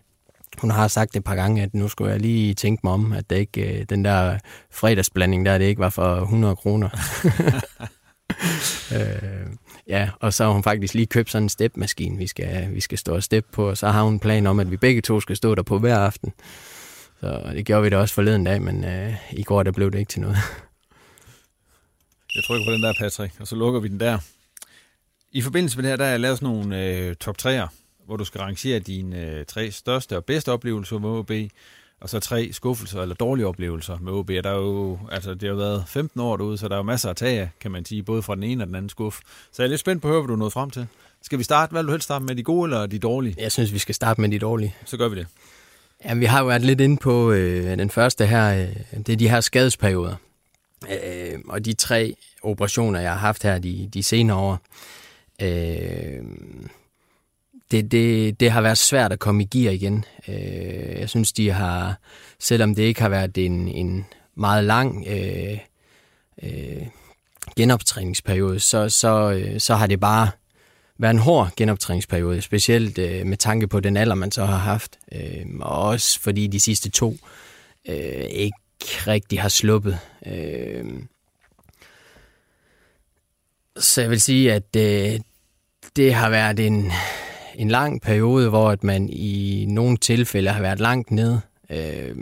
[0.62, 3.30] hun har sagt et par gange, at nu skulle jeg lige tænke mig om, at
[3.30, 4.38] det ikke, øh, den der
[4.72, 6.90] fredagsblanding der, det ikke var for 100 kroner.
[8.96, 9.48] øh,
[9.90, 12.98] ja, og så har hun faktisk lige købt sådan en stepmaskine, vi skal, vi skal
[12.98, 15.20] stå og steppe på, og så har hun en plan om, at vi begge to
[15.20, 16.34] skal stå der på hver aften.
[17.22, 20.00] Så det gjorde vi da også forleden dag, men øh, i går der blev det
[20.00, 20.38] ikke til noget.
[22.36, 24.18] Jeg trykker på den der, Patrick, og så lukker vi den der.
[25.32, 27.68] I forbindelse med det her, der er lavet sådan nogle øh, top 3'er,
[28.06, 31.32] hvor du skal rangere dine øh, tre største og bedste oplevelser med OB,
[32.02, 34.28] og så tre skuffelser eller dårlige oplevelser med OB.
[34.28, 37.10] Der er jo, altså, det har været 15 år derude, så der er jo masser
[37.10, 39.20] at tage kan man sige, både fra den ene og den anden skuff.
[39.52, 40.88] Så jeg er lidt spændt på at høre, hvad du nået frem til.
[41.22, 43.36] Skal vi starte, hvad vil du helst starte med, de gode eller de dårlige?
[43.38, 44.76] Jeg synes, vi skal starte med de dårlige.
[44.86, 45.28] Så gør vi det.
[46.06, 49.18] Ja, vi har jo været lidt inde på øh, den første her, øh, det er
[49.18, 50.16] de her skadesperioder.
[50.90, 54.60] Øh, og de tre operationer, jeg har haft her de, de senere år,
[55.42, 56.24] øh,
[57.72, 60.06] det, det, det har været svært at komme i gear igen.
[60.28, 62.00] Øh, jeg synes, de har,
[62.40, 64.06] selvom det ikke har været en, en
[64.36, 65.58] meget lang øh,
[66.44, 66.88] øh,
[67.56, 70.30] genoptræningsperiode, så, så, øh, så har det bare
[70.98, 75.00] været en hård genoptræningsperiode, specielt øh, med tanke på den alder, man så har haft.
[75.12, 77.18] Øh, og også fordi de sidste to
[77.90, 78.58] øh, ikke
[79.08, 80.00] rigtig har sluppet.
[80.26, 80.86] Øh,
[83.78, 85.20] så jeg vil sige, at øh,
[85.96, 86.92] det har været en,
[87.60, 91.42] en lang periode, hvor at man i nogle tilfælde har været langt nede.
[91.70, 92.16] Øh,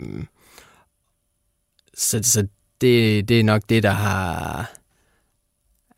[1.94, 2.46] så så
[2.80, 4.70] det, det er nok det, der har...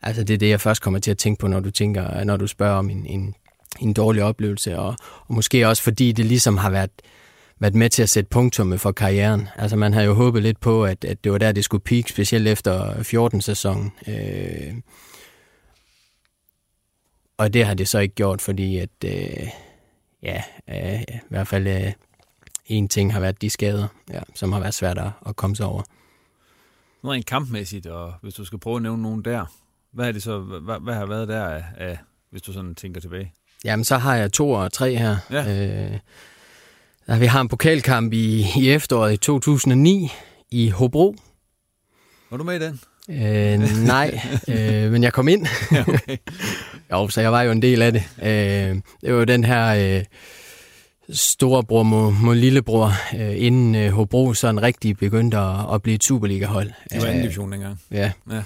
[0.03, 2.37] Altså det er det, jeg først kommer til at tænke på, når du tænker, når
[2.37, 3.35] du spørger om en, en,
[3.81, 6.91] en dårlig oplevelse, og, og måske også fordi det ligesom har været,
[7.59, 9.49] været med til at sætte punktummet for karrieren.
[9.57, 12.09] Altså man havde jo håbet lidt på, at, at det var der, det skulle peak,
[12.09, 13.93] specielt efter 14-sæsonen.
[14.09, 14.75] Øh,
[17.41, 19.49] og det har det så ikke gjort, fordi at, øh,
[20.23, 21.93] ja, øh, i hvert fald øh,
[22.67, 25.67] en ting har været de skader, ja, som har været svært at, at komme sig
[25.67, 25.83] over.
[27.03, 29.45] Nu en kampmæssigt, og hvis du skal prøve at nævne nogen der,
[29.93, 31.99] hvad, er det så, hvad, hvad har været der af, af,
[32.31, 33.33] hvis du sådan tænker tilbage?
[33.65, 35.17] Jamen, så har jeg to og tre her.
[35.31, 35.41] Ja.
[35.41, 35.99] Øh,
[37.07, 40.11] der, vi har en pokalkamp i, i efteråret i 2009
[40.51, 41.17] i Hobro.
[42.31, 42.81] Var du med i den?
[43.09, 45.47] Øh, nej, øh, men jeg kom ind.
[45.73, 46.17] Ja, okay.
[46.93, 48.03] jo, så jeg var jo en del af det.
[48.23, 50.05] Øh, det var jo den her øh,
[51.13, 56.05] storebror mod, mod lillebror, øh, inden øh, Hobro sådan rigtig begyndte at, at blive et
[56.05, 56.71] Superliga-hold.
[56.93, 57.81] Det var anden division dengang.
[57.91, 58.13] Ja.
[58.31, 58.43] ja.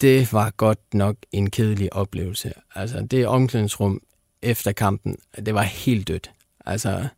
[0.00, 2.52] Det var godt nok en kedelig oplevelse.
[2.74, 4.00] Altså, det omklædningsrum
[4.42, 6.30] efter kampen, det var helt dødt.
[6.66, 7.08] Altså,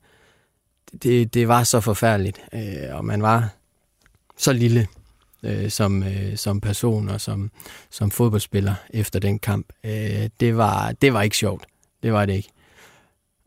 [1.03, 3.49] det, det var så forfærdeligt, øh, og man var
[4.37, 4.87] så lille
[5.43, 7.51] øh, som, øh, som person og som,
[7.91, 9.67] som fodboldspiller efter den kamp.
[9.85, 11.65] Øh, det, var, det var ikke sjovt.
[12.03, 12.51] Det var det ikke.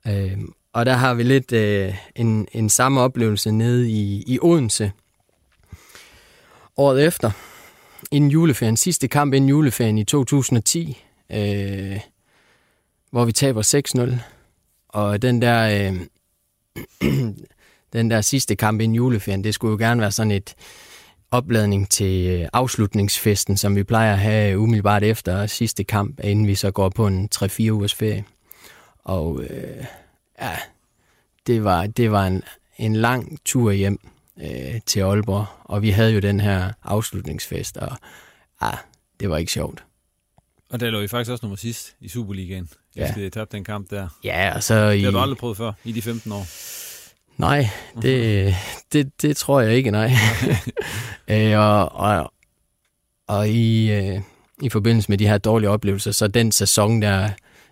[0.07, 0.37] Øh,
[0.73, 4.91] og der har vi lidt øh, en, en samme oplevelse nede i, i Odense.
[6.77, 7.31] Året efter,
[8.11, 11.99] inden juleferien, sidste kamp inden juleferien i 2010, øh,
[13.11, 13.61] hvor vi taber
[14.11, 14.15] 6-0.
[14.89, 15.99] Og den der, øh,
[17.93, 20.55] den der sidste kamp inden juleferien, det skulle jo gerne være sådan et,
[21.33, 26.55] opladning til øh, afslutningsfesten, som vi plejer at have umiddelbart efter sidste kamp, inden vi
[26.55, 28.25] så går på en 3-4 ugers ferie.
[29.03, 29.85] Og øh,
[30.41, 30.55] ja,
[31.47, 32.43] det var, det var en,
[32.77, 33.99] en lang tur hjem
[34.41, 37.97] øh, til Aalborg, og vi havde jo den her afslutningsfest, og
[38.61, 38.71] ja,
[39.19, 39.83] det var ikke sjovt.
[40.69, 43.09] Og der lå I faktisk også nummer sidst i Superligaen, ja.
[43.09, 44.07] efter I tabte den kamp der.
[44.23, 44.91] Ja, og så...
[44.91, 46.45] Det har du aldrig prøvet før, i de 15 år.
[47.37, 47.67] Nej,
[48.01, 48.55] det,
[48.93, 50.11] det, det tror jeg ikke, nej.
[51.27, 52.33] øh, og, og,
[53.27, 54.21] og i, øh,
[54.61, 57.29] i forbindelse med de her dårlige oplevelser, så den sæson der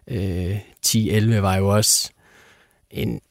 [0.07, 2.11] øh, 10-11 var jo også
[2.91, 3.21] en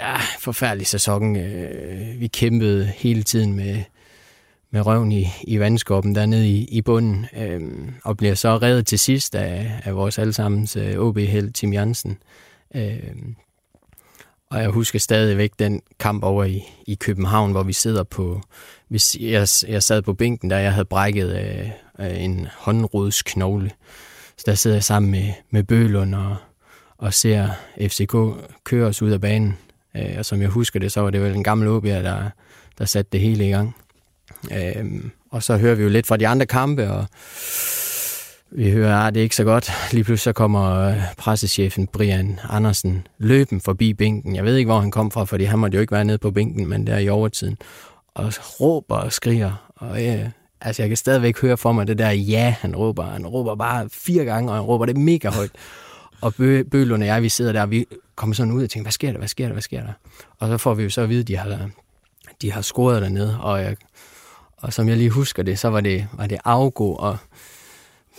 [0.00, 1.36] ja, forfærdelig sæson.
[1.36, 3.82] Øh, vi kæmpede hele tiden med,
[4.70, 7.60] med røven i, i vandskåben dernede i, i bunden, øh,
[8.04, 12.18] og bliver så reddet til sidst af, af vores allesammens øh, OB-held Tim Jansen.
[12.74, 12.98] Øh,
[14.52, 18.40] og jeg husker stadigvæk den kamp over i, i København, hvor vi sidder på...
[18.88, 21.70] Hvis jeg, jeg sad på bænken, der jeg havde brækket øh,
[22.06, 23.70] øh, en håndrodsknogle.
[24.36, 26.36] Så der sidder jeg sammen med, med Bølund og,
[26.98, 27.48] og ser
[27.80, 28.14] FCK
[28.64, 29.58] køre os ud af banen.
[29.96, 32.30] Øh, og som jeg husker det, så var det vel en gammel OB, der,
[32.78, 33.76] der satte det hele i gang.
[34.52, 34.84] Øh,
[35.30, 37.06] og så hører vi jo lidt fra de andre kampe, og
[38.54, 39.70] vi hører, at det er ikke så godt.
[39.92, 44.36] Lige pludselig så kommer øh, pressechefen Brian Andersen løben forbi bænken.
[44.36, 46.30] Jeg ved ikke, hvor han kom fra, fordi han måtte jo ikke være nede på
[46.30, 47.56] bænken, men der i overtiden.
[48.14, 49.72] Og råber og skriger.
[49.76, 53.04] Og ja, altså, jeg kan stadigvæk høre for mig det der ja, han råber.
[53.04, 55.50] Han råber bare fire gange, og han råber det mega højt.
[56.20, 57.86] Og Bø Bølund og jeg, vi sidder der, og vi
[58.16, 59.92] kommer sådan ud og tænker, hvad sker der, hvad sker der, hvad sker der?
[60.38, 61.70] Og så får vi jo så at vide, at de har,
[62.42, 63.76] de har scoret dernede, og, jeg,
[64.56, 67.16] og som jeg lige husker det, så var det, var det afgå, og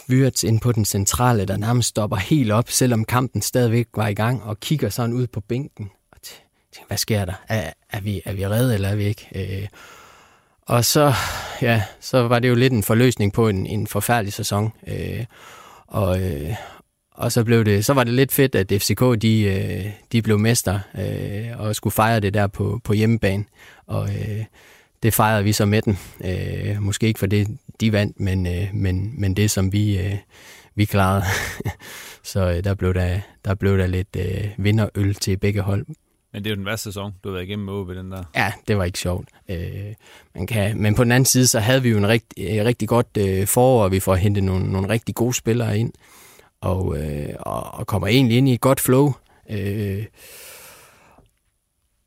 [0.07, 4.13] Vyrts ind på den centrale, der nærmest stopper helt op, selvom kampen stadigvæk var i
[4.13, 5.89] gang, og kigger sådan ud på bænken.
[6.11, 7.33] Og tænker, hvad sker der?
[7.47, 9.27] Er, er, vi, er vi redde, eller er vi ikke?
[9.35, 9.67] Øh,
[10.61, 11.13] og så,
[11.61, 14.71] ja, så var det jo lidt en forløsning på en, en forfærdelig sæson.
[14.87, 15.25] Øh,
[15.87, 16.55] og, øh,
[17.11, 20.39] og så, blev det, så var det lidt fedt, at FCK de, øh, de blev
[20.39, 23.45] mester øh, og skulle fejre det der på, på hjemmebane.
[23.87, 24.43] Og øh,
[25.03, 25.99] det fejrede vi så med den.
[26.25, 30.17] Øh, måske ikke for det, de vandt, men, øh, men, men det, som vi, øh,
[30.75, 31.23] vi klarede.
[32.23, 35.85] så øh, der, blev der, der blev der lidt øh, vinderøl til begge hold.
[36.33, 38.23] Men det er jo den værste sæson, du har været igennem med OB, den der.
[38.35, 39.29] Ja, det var ikke sjovt.
[39.49, 39.93] Øh,
[40.35, 42.87] man kan, men på den anden side, så havde vi jo en rigt, øh, rigtig
[42.87, 45.93] godt øh, forår, og vi får hentet nogle, nogle rigtig gode spillere ind,
[46.61, 49.13] og, øh, og, og kommer egentlig ind i et godt flow.
[49.49, 50.05] Øh,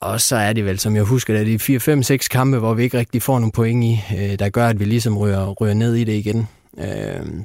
[0.00, 2.82] og så er det vel, som jeg husker, at det er 4-5-6 kampe, hvor vi
[2.82, 5.94] ikke rigtig får nogle point i, øh, der gør, at vi ligesom rører, rører ned
[5.94, 6.48] i det igen.
[6.78, 7.44] Øh,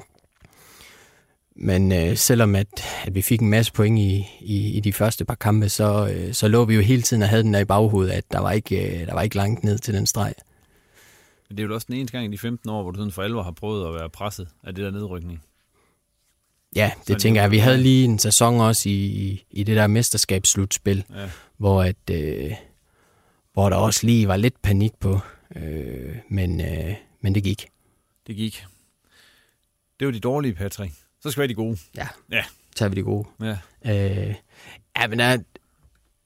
[1.56, 5.24] men øh, selvom at, at vi fik en masse point i, i, i de første
[5.24, 7.64] par kampe, så, øh, så lå vi jo hele tiden og havde den der i
[7.64, 10.34] baghovedet, at der var ikke, øh, der var ikke langt ned til den streg.
[11.48, 13.22] Det er jo også den eneste gang i de 15 år, hvor du sådan for
[13.22, 15.42] alvor har prøvet at være presset af det der nedrykning.
[16.76, 17.50] Ja, det så tænker jeg.
[17.50, 21.30] Vi havde lige en sæson også i, i det der mesterskabsslutspil, ja.
[21.56, 22.52] hvor, at, øh,
[23.52, 25.20] hvor der også lige var lidt panik på,
[25.56, 27.68] øh, men, øh, men det gik.
[28.26, 28.64] Det gik.
[30.00, 30.92] Det var de dårlige, Patrick.
[31.20, 31.78] Så skal vi have de gode.
[31.96, 32.42] Ja, ja.
[32.42, 33.28] så tager vi de gode.
[33.40, 33.58] Ja.
[33.86, 34.34] Øh,
[34.98, 35.38] ja, men der,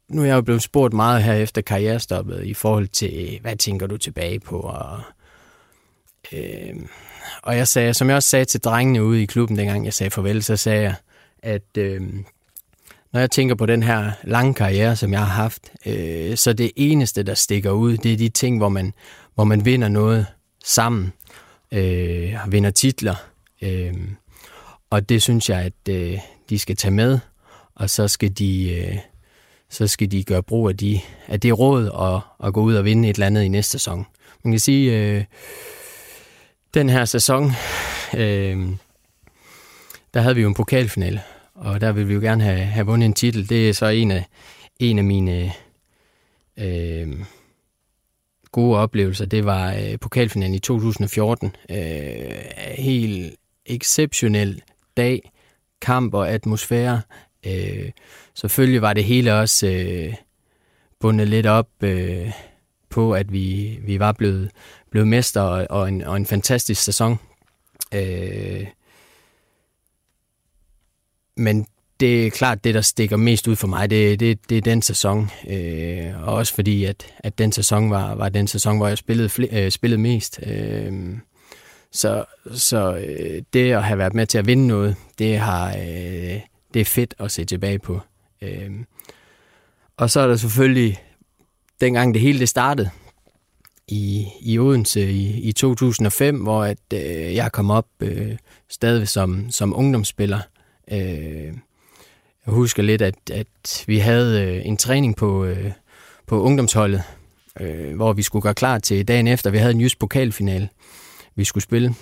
[0.09, 3.87] nu er jeg jo blevet spurgt meget her efter karrierestoppet i forhold til, hvad tænker
[3.87, 4.61] du tilbage på?
[4.61, 5.01] Og,
[6.33, 6.75] øh,
[7.43, 10.11] og jeg sagde, som jeg også sagde til drengene ude i klubben, dengang jeg sagde
[10.11, 10.95] farvel, så sagde jeg,
[11.43, 12.03] at øh,
[13.13, 16.71] når jeg tænker på den her lange karriere, som jeg har haft, øh, så det
[16.77, 18.95] eneste, der stikker ud, det er de ting, hvor man,
[19.35, 20.27] hvor man vinder noget
[20.65, 21.13] sammen,
[21.73, 23.15] øh, vinder titler,
[23.63, 23.95] øh,
[24.91, 26.19] og det synes jeg, at øh,
[26.51, 27.19] de skal tage med,
[27.75, 28.99] og så skal de, øh,
[29.71, 32.85] så skal de gøre brug af, de, af det råd og, og gå ud og
[32.85, 34.07] vinde et eller andet i næste sæson.
[34.45, 35.25] Man kan sige, øh,
[36.75, 37.45] den her sæson,
[38.17, 38.69] øh,
[40.15, 41.23] der havde vi jo en pokalfinale,
[41.55, 43.49] og der ville vi jo gerne have, have vundet en titel.
[43.49, 44.25] Det er så en af,
[44.79, 45.53] en af mine
[46.57, 47.25] øh,
[48.53, 49.27] gode oplevelser.
[49.27, 51.57] Det var øh, pokalfinalen i 2014.
[51.71, 51.77] Øh,
[52.79, 54.63] helt exceptionel
[54.97, 55.33] dag,
[55.81, 57.01] kamp og atmosfære.
[57.47, 57.91] Øh,
[58.35, 60.15] selvfølgelig var det hele også øh,
[61.01, 62.33] bundet lidt op øh,
[62.97, 64.51] på, at vi, vi var blevet,
[64.91, 67.19] blevet mester og, og, en, og en fantastisk sæson.
[67.95, 68.67] Øh,
[71.37, 71.67] men
[72.01, 74.83] det er klart, det der stikker mest ud for mig, det, det, det er den
[74.83, 75.31] sæson.
[75.49, 79.29] Øh, og også fordi, at, at den sæson var, var den sæson, hvor jeg spillede,
[79.29, 80.41] fl- øh, spillede mest.
[80.47, 80.93] Øh,
[81.93, 86.41] så, så øh, det at have været med til at vinde noget, det, har, øh,
[86.75, 88.01] det er fedt at se tilbage på.
[88.43, 88.71] Øh,
[89.97, 91.01] og så er der selvfølgelig,
[91.81, 92.91] dengang det hele det startede,
[93.89, 98.37] i, i Odense i, i 2005, hvor at, øh, jeg kom op øh,
[98.69, 100.41] stadig som, som ungdomsspiller.
[100.93, 101.53] Øh,
[102.47, 105.73] jeg husker lidt, at, at vi havde øh, en træning på, øh,
[106.27, 107.03] på ungdomsholdet,
[107.61, 109.51] øh, hvor vi skulle gøre klar til dagen efter.
[109.51, 110.69] Vi havde en jysk pokalfinale
[111.35, 111.95] vi skulle spille.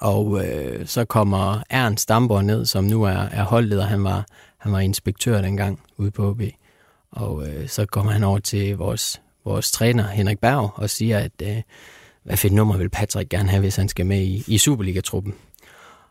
[0.00, 3.86] Og øh, så kommer Ernst Stamborg ned, som nu er, er holdleder.
[3.86, 4.26] Han var,
[4.58, 6.42] han var inspektør dengang ude på OB.
[7.14, 11.32] Og øh, så kommer han over til vores, vores træner, Henrik Berg, og siger, at
[11.42, 11.56] øh,
[12.24, 15.34] hvad fedt nummer vil Patrick gerne have, hvis han skal med i, i Superliga-truppen.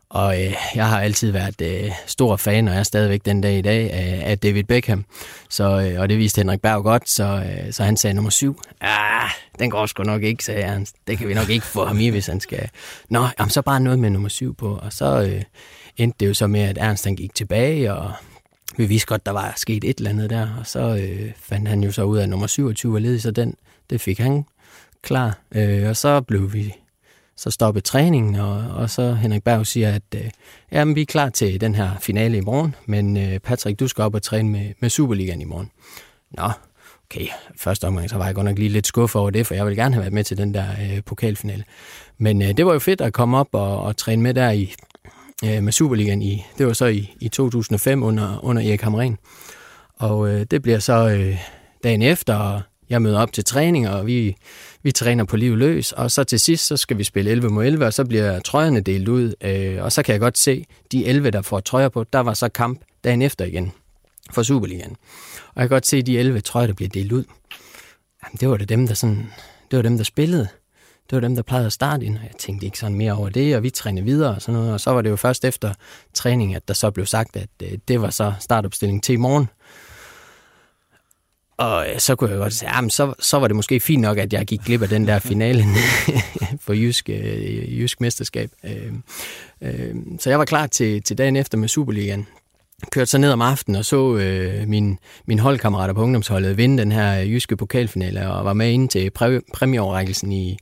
[0.09, 3.61] Og øh, jeg har altid været øh, stor fan, og er stadigvæk den dag i
[3.61, 5.05] dag, af, af David Beckham.
[5.49, 8.61] Så, øh, og det viste Henrik Berg godt, så, øh, så han sagde nummer syv.
[8.81, 10.87] Ah, den går sgu nok ikke, sagde han.
[11.07, 12.69] Det kan vi nok ikke få ham i, hvis han skal.
[13.09, 14.75] Nå, jamen, så bare noget med nummer syv på.
[14.75, 15.41] Og så øh,
[15.97, 18.11] endte det jo så med, at Ernst han gik tilbage, og
[18.77, 20.47] vi vidste godt, der var sket et eller andet der.
[20.59, 23.31] Og så øh, fandt han jo så ud af, at nummer 27 var ledig, så
[23.31, 23.55] den,
[23.89, 24.45] det fik han
[25.01, 25.37] klar.
[25.55, 26.75] Øh, og så blev vi
[27.37, 30.29] så stoppet træningen, og, og så Henrik Berg siger, at øh,
[30.71, 34.01] jamen, vi er klar til den her finale i morgen, men øh, Patrick, du skal
[34.03, 35.71] op og træne med, med Superligaen i morgen.
[36.31, 36.49] Nå,
[37.05, 39.65] okay, første omgang, så var jeg godt nok lige lidt skuffet over det, for jeg
[39.65, 41.63] ville gerne have været med til den der øh, pokalfinale.
[42.17, 44.73] Men øh, det var jo fedt at komme op og, og træne med der i,
[45.45, 49.17] øh, med Superligaen i, det var så i, i 2005 under, under Erik Hamren.
[49.95, 51.37] Og øh, det bliver så øh,
[51.83, 54.35] dagen efter, og jeg møder op til træning, og vi
[54.83, 57.65] vi træner på liv løs, og så til sidst, så skal vi spille 11 mod
[57.65, 61.05] 11, og så bliver trøjerne delt ud, øh, og så kan jeg godt se, de
[61.05, 63.71] 11, der får trøjer på, der var så kamp dagen efter igen.
[64.31, 64.95] for Superligaen.
[65.47, 67.23] Og jeg kan godt se, de 11 trøjer, der bliver delt ud,
[68.23, 69.27] jamen, det var det dem, der sådan,
[69.71, 70.47] det var dem, der spillede.
[71.09, 72.17] Det var dem, der plejede at starte ind.
[72.23, 74.73] Jeg tænkte ikke sådan mere over det, og vi trænede videre og sådan noget.
[74.73, 75.73] Og så var det jo først efter
[76.13, 79.47] træning, at der så blev sagt, at øh, det var så startopstilling til i morgen.
[81.57, 84.17] Og øh, så kunne jeg godt sige, at så, så var det måske fint nok,
[84.17, 85.63] at jeg gik glip af den der finale
[86.65, 88.51] for Jysk, øh, Jysk Mesterskab.
[88.63, 88.93] Øh,
[89.61, 92.27] øh, så jeg var klar til, til dagen efter med Superligaen.
[92.91, 96.91] Kørte så ned om aftenen og så øh, min, min holdkammerater på ungdomsholdet vinde den
[96.91, 100.57] her jyske pokalfinale og var med ind til præ, præmieoverrækkelsen i,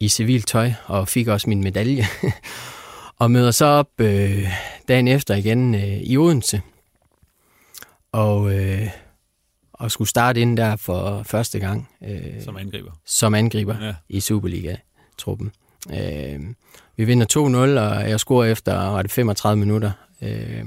[0.00, 2.06] i civilt tøj og fik også min medalje.
[3.20, 4.48] og møder så op øh,
[4.88, 6.60] dagen efter igen øh, i Odense.
[8.12, 8.54] Og...
[8.54, 8.88] Øh,
[9.78, 11.88] og skulle starte ind der for første gang.
[12.04, 12.90] Øh, som angriber.
[13.06, 13.94] Som angriber ja.
[14.08, 15.52] i Superliga-truppen.
[15.90, 16.40] Øh,
[16.96, 17.26] vi vinder
[17.76, 19.90] 2-0, og jeg scorer efter var det 35 minutter.
[20.22, 20.64] Øh,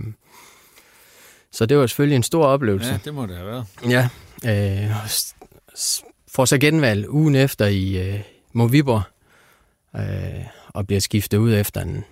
[1.52, 2.92] så det var selvfølgelig en stor oplevelse.
[2.92, 3.66] Ja, det må det have været.
[3.90, 4.10] Ja.
[4.46, 4.92] Øh,
[6.28, 8.20] får så genvalg ugen efter i øh,
[8.54, 9.04] Moviborg,
[9.96, 12.04] øh, og bliver skiftet ud efter en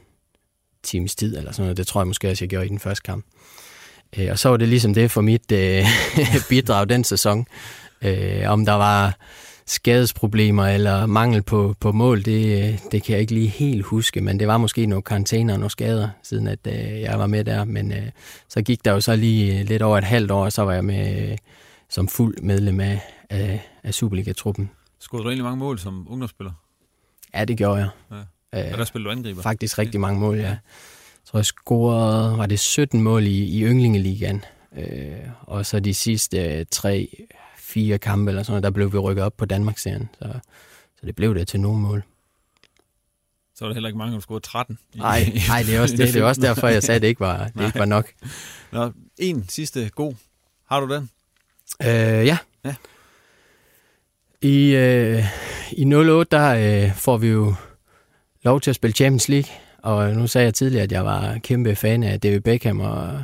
[0.83, 1.77] times tid, eller sådan noget.
[1.77, 3.25] Det tror jeg måske også, jeg gjorde i den første kamp.
[4.17, 5.85] Øh, og så var det ligesom det for mit øh,
[6.49, 7.45] bidrag den sæson.
[8.01, 9.17] Øh, om der var
[9.69, 14.39] skadesproblemer eller mangel på, på mål, det, det kan jeg ikke lige helt huske, men
[14.39, 17.65] det var måske nogle karantæner og nogle skader, siden at øh, jeg var med der.
[17.65, 18.09] Men øh,
[18.49, 20.85] så gik der jo så lige lidt over et halvt år, og så var jeg
[20.85, 21.37] med øh,
[21.89, 24.69] som fuld medlem af, af, af Superliga-truppen.
[24.99, 26.51] Skulle du egentlig mange mål som ungdomsspiller?
[27.35, 27.89] Ja, det gjorde jeg.
[28.11, 28.65] Ja.
[28.65, 29.41] Øh, og der spillede du angriber?
[29.41, 30.57] Faktisk rigtig mange mål, ja
[31.29, 34.43] tror jeg scorede, var det 17 mål i, i Yndlingeligaen.
[34.77, 37.25] Øh, og så de sidste øh, tre,
[37.69, 40.09] fire kampe eller sådan noget, der blev vi rykket op på Danmarksserien.
[40.19, 40.39] Så,
[40.99, 42.03] så det blev det til nogle mål.
[43.55, 44.79] Så var det heller ikke mange, der scorede 13.
[44.95, 46.13] Nej, nej, det er også det.
[46.13, 48.11] Det er også derfor, jeg sagde, at det ikke var, det ikke var nok.
[48.71, 50.13] Nå, en sidste god.
[50.67, 51.09] Har du den?
[51.81, 52.37] Øh, ja.
[52.65, 52.75] ja.
[54.41, 55.23] I, øh,
[55.71, 57.55] I 08, der øh, får vi jo
[58.43, 59.51] lov til at spille Champions League.
[59.77, 63.23] Og nu sagde jeg tidligere, at jeg var kæmpe fan af David Beckham, og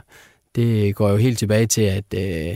[0.56, 2.56] det går jo helt tilbage til, at øh,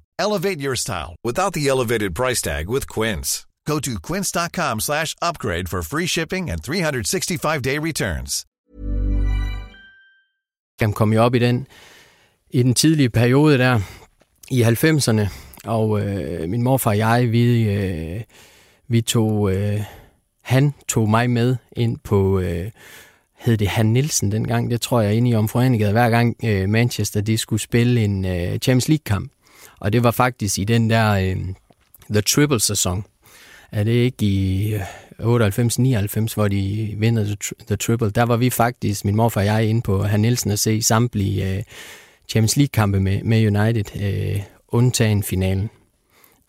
[0.25, 3.29] Elevate your style without the elevated price tag with Quince.
[3.69, 8.45] Go to quince.com/upgrade for free shipping and 365-day returns.
[10.81, 11.67] Jeg kom jo op i den
[12.49, 13.79] i den tidlige periode der
[14.51, 15.27] i 90'erne,
[15.65, 18.21] og øh, min morfar og jeg vi øh,
[18.87, 19.81] vi tog øh,
[20.41, 22.71] han tog mig med ind på øh,
[23.37, 27.21] hed det Han Nielsen dengang, det tror jeg inde i omforeningen, hver gang øh, Manchester
[27.21, 29.31] de skulle spille en øh, Champions League-kamp.
[29.81, 31.37] Og det var faktisk i den der øh,
[32.11, 33.05] The Triple-sæson.
[33.71, 34.75] Er det ikke i
[35.19, 38.09] 98-99, hvor de vinder the, the Triple?
[38.09, 41.57] Der var vi faktisk, min morfar og jeg, inde på Han Nielsen at se samtlige
[41.57, 41.63] øh,
[42.29, 45.69] Champions League-kampe med, med United, øh, undtagen finalen.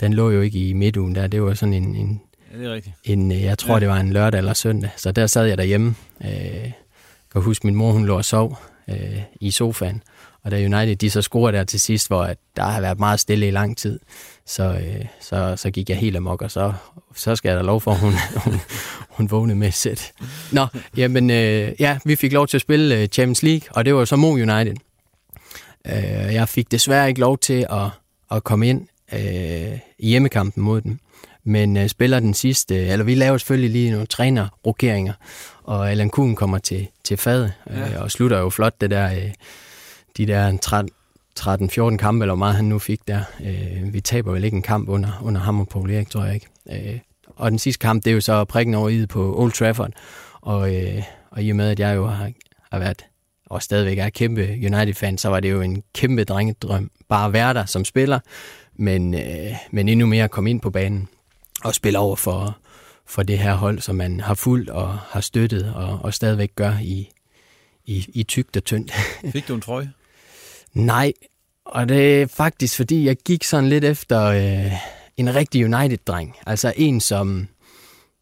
[0.00, 2.20] Den lå jo ikke i midtugen der, det var sådan en, en
[2.52, 2.94] Ja, det er rigtigt.
[3.04, 3.80] En, jeg tror, ja.
[3.80, 4.90] det var en lørdag eller søndag.
[4.96, 5.94] Så der sad jeg derhjemme.
[6.24, 6.72] Øh,
[7.32, 10.02] kan huske, min mor hun lå og sov øh, i sofaen.
[10.44, 13.20] Og da United de så scorede der til sidst, hvor at der har været meget
[13.20, 14.00] stille i lang tid,
[14.46, 16.72] så, øh, så, så gik jeg helt amok, og så,
[17.14, 18.12] så skal jeg da lov for, at hun,
[18.44, 18.60] hun,
[19.08, 20.12] hun vågnede med sæt.
[20.52, 23.94] Nå, jamen øh, ja, vi fik lov til at spille øh, Champions League, og det
[23.94, 24.76] var så Mo United.
[25.86, 27.88] Øh, jeg fik desværre ikke lov til at,
[28.30, 30.98] at komme ind øh, i hjemmekampen mod dem
[31.44, 35.12] men øh, spiller den sidste, eller vi laver selvfølgelig lige nogle trænerrokeringer,
[35.62, 38.02] og Alan Kuhn kommer til, til fad, ja.
[38.02, 39.30] og slutter jo flot det der, øh,
[40.16, 40.52] de der
[41.40, 43.20] 13-14 kampe, eller hvor meget han nu fik der.
[43.44, 46.34] Øh, vi taber vel ikke en kamp under, under ham og Paul Erik, tror jeg
[46.34, 46.46] ikke.
[46.70, 46.98] Øh,
[47.36, 49.90] og den sidste kamp, det er jo så prikken over i på Old Trafford,
[50.40, 52.30] og, øh, og i og med, at jeg jo har,
[52.72, 53.04] har været
[53.52, 57.54] og stadigvæk er kæmpe United-fan, så var det jo en kæmpe drengedrøm bare at være
[57.54, 58.18] der som spiller,
[58.74, 61.08] men, øh, men endnu mere at komme ind på banen
[61.64, 62.58] og spille over for,
[63.06, 66.72] for det her hold, som man har fulgt og har støttet og, og stadigvæk gør
[66.82, 67.08] i,
[67.86, 68.92] i, i tygt og tyndt.
[69.32, 69.92] Fik du en trøje?
[70.74, 71.12] Nej,
[71.64, 74.72] og det er faktisk, fordi jeg gik sådan lidt efter øh,
[75.16, 76.36] en rigtig United-dreng.
[76.46, 77.48] Altså en, som,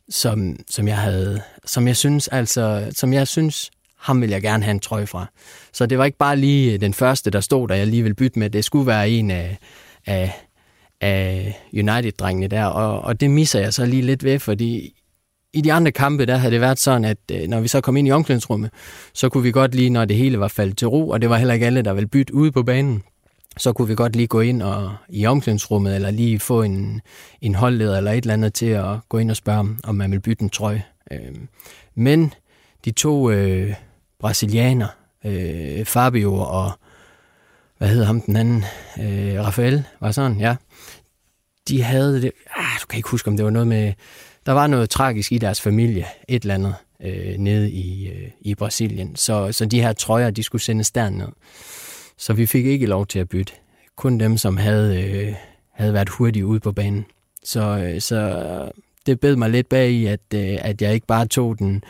[0.09, 4.65] som, som jeg havde, som jeg synes, altså, som jeg synes, ham vil jeg gerne
[4.65, 5.27] have en trøje fra.
[5.73, 8.15] Så det var ikke bare lige øh, den første, der stod, der jeg lige ville
[8.15, 8.51] bytte med.
[8.51, 9.59] Det skulle være en af,
[10.07, 10.33] af
[11.01, 15.00] af United-drengene der, og, og det misser jeg så lige lidt ved, fordi
[15.53, 17.97] i de andre kampe, der havde det været sådan, at øh, når vi så kom
[17.97, 18.71] ind i omklædningsrummet,
[19.13, 21.37] så kunne vi godt lige, når det hele var faldet til ro, og det var
[21.37, 23.03] heller ikke alle, der ville bytte ude på banen,
[23.57, 27.01] så kunne vi godt lige gå ind og, i omklædningsrummet, eller lige få en,
[27.41, 30.21] en holdleder eller et eller andet til at gå ind og spørge, om man vil
[30.21, 30.85] bytte en trøje.
[31.13, 31.35] Øh,
[31.95, 32.35] men
[32.85, 33.75] de to øh,
[34.21, 34.89] brasilianer,
[35.25, 36.73] øh, Fabio og,
[37.79, 38.65] hvad hedder ham den anden,
[39.01, 40.57] øh, Rafael, var sådan, ja,
[41.69, 43.93] de havde det, ah, du kan ikke huske, om det var noget med,
[44.51, 48.55] der var noget tragisk i deres familie, et eller andet, øh, nede i, øh, i
[48.55, 49.17] Brasilien.
[49.17, 51.29] Så, så de her trøjer, de skulle sendes derned.
[52.19, 53.53] Så vi fik ikke lov til at bytte.
[53.97, 55.35] Kun dem, som havde, øh,
[55.73, 57.07] havde været hurtige ude på banen.
[57.45, 58.71] Så, øh, så
[59.07, 61.85] det bed mig lidt bag i, at, øh, at jeg ikke bare tog den,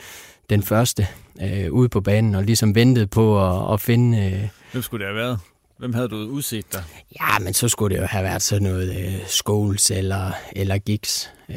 [0.50, 1.06] den første
[1.42, 4.18] øh, ude på banen, og ligesom ventede på at, at finde...
[4.18, 5.38] Øh, Hvem skulle det have været?
[5.78, 6.82] Hvem havde du udset der?
[7.20, 11.30] Ja, men så skulle det jo have været sådan noget øh, Scholes eller, eller Giggs.
[11.48, 11.56] Øh,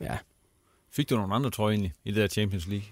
[0.00, 0.16] ja.
[0.92, 2.86] Fik du nogle andre trøjer egentlig i det der Champions League?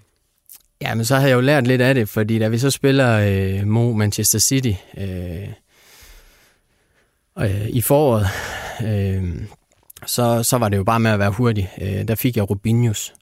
[0.81, 3.19] Ja, men så har jeg jo lært lidt af det, fordi da vi så spiller
[3.19, 5.49] øh, mod Manchester City øh,
[7.39, 8.27] øh, i foråret,
[8.83, 9.41] øh,
[10.05, 11.71] så, så var det jo bare med at være hurtig.
[11.81, 13.13] Øh, der fik jeg Rubinhos,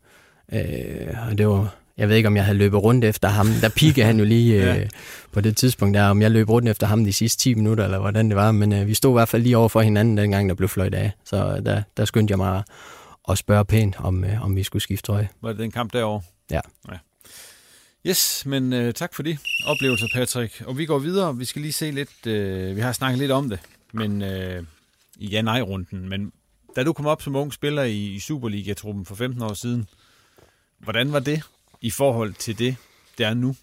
[0.54, 3.48] øh, og det var, jeg ved ikke, om jeg havde løbet rundt efter ham.
[3.62, 4.90] Der pikkede han jo lige øh,
[5.32, 8.00] på det tidspunkt der, om jeg løb rundt efter ham de sidste 10 minutter, eller
[8.00, 8.52] hvordan det var.
[8.52, 10.94] Men øh, vi stod i hvert fald lige over for hinanden, dengang der blev fløjt
[10.94, 11.12] af.
[11.26, 12.64] Så der, der skyndte jeg mig
[13.30, 15.30] at spørge pænt, om, øh, om vi skulle skifte trøje.
[15.42, 16.22] Var det den kamp derovre?
[16.52, 16.62] Ja.
[16.92, 16.98] ja.
[18.06, 20.62] Yes, men øh, tak for de oplevelser, Patrick.
[20.66, 21.38] Og vi går videre.
[21.38, 23.60] Vi skal lige se lidt, øh, vi har snakket lidt om det,
[23.94, 24.64] men øh,
[25.18, 26.10] i ja-nej-runden.
[26.10, 26.32] Men
[26.76, 29.88] da du kom op som ung spiller i, i Superliga-truppen for 15 år siden,
[30.80, 31.42] hvordan var det
[31.82, 32.76] i forhold til det,
[33.18, 33.56] det er nu?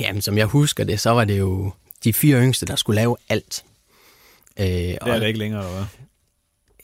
[0.00, 1.72] Jamen, som jeg husker det, så var det jo
[2.04, 3.64] de fire yngste, der skulle lave alt.
[4.60, 6.05] Øh, det er og, det ikke længere, eller hvad?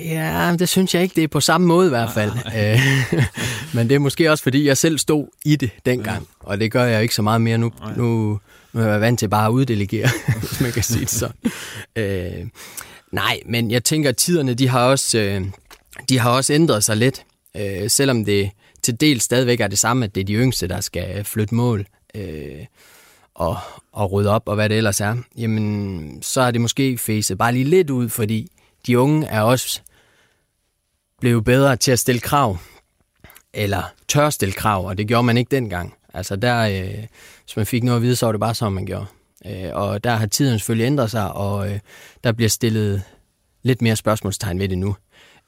[0.05, 1.15] Ja, det synes jeg ikke.
[1.15, 2.33] Det er på samme måde i hvert fald.
[2.57, 2.81] Øh,
[3.75, 6.85] men det er måske også, fordi jeg selv stod i det dengang, og det gør
[6.85, 7.73] jeg ikke så meget mere nu.
[7.97, 8.41] Nu,
[8.73, 10.09] nu er jeg vant til bare at uddelegere,
[10.41, 11.37] hvis man kan sige det sådan.
[11.97, 12.47] Øh,
[13.13, 15.43] nej, men jeg tænker, at tiderne de har også, øh,
[16.09, 17.25] de har også ændret sig lidt.
[17.57, 18.51] Øh, selvom det
[18.83, 21.87] til del stadigvæk er det samme, at det er de yngste, der skal flytte mål
[22.15, 22.67] øh,
[23.35, 23.57] og,
[23.93, 25.17] og rydde op, og hvad det ellers er.
[25.39, 28.49] Jamen, så er det måske fæset bare lige lidt ud, fordi
[28.87, 29.81] de unge er også
[31.23, 32.59] blev bedre til at stille krav,
[33.55, 35.95] eller tør stille krav, og det gjorde man ikke dengang.
[36.15, 37.07] Altså der, øh,
[37.45, 39.07] hvis man fik noget at vide, så var det bare sådan, man gjorde.
[39.47, 41.79] Øh, og der har tiden selvfølgelig ændret sig, og øh,
[42.25, 43.03] der bliver stillet
[43.63, 44.97] lidt mere spørgsmålstegn ved det nu.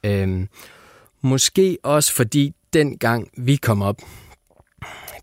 [0.03, 0.47] Øh,
[1.21, 4.01] måske også fordi dengang vi kom op,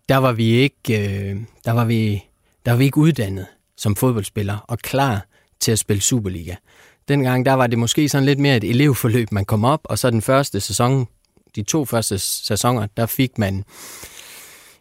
[0.09, 2.23] der var vi ikke, øh, der var vi,
[2.65, 3.45] der var vi ikke uddannet
[3.77, 5.25] som fodboldspiller og klar
[5.59, 6.55] til at spille Superliga.
[7.07, 10.09] Dengang der var det måske sådan lidt mere et elevforløb, man kom op, og så
[10.09, 11.07] den første sæson,
[11.55, 13.63] de to første sæsoner, der fik man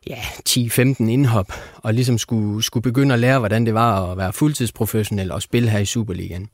[0.07, 0.19] ja,
[0.49, 5.33] 10-15 indhop, og ligesom skulle, skulle begynde at lære, hvordan det var at være fuldtidsprofessionel
[5.33, 6.49] og spille her i Superligaen.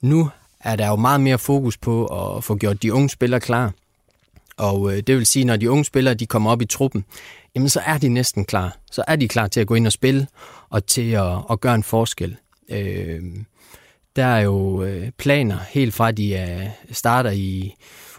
[0.00, 3.72] Nu er der jo meget mere fokus på at få gjort de unge spillere klar.
[4.56, 7.04] Og øh, det vil sige, når de unge spillere de kommer op i truppen,
[7.54, 8.76] jamen så er de næsten klar.
[8.90, 10.26] Så er de klar til at gå ind og spille,
[10.70, 12.36] og til at, at gøre en forskel.
[12.68, 13.20] Øh,
[14.16, 17.74] der er jo øh, planer helt fra, de øh, starter i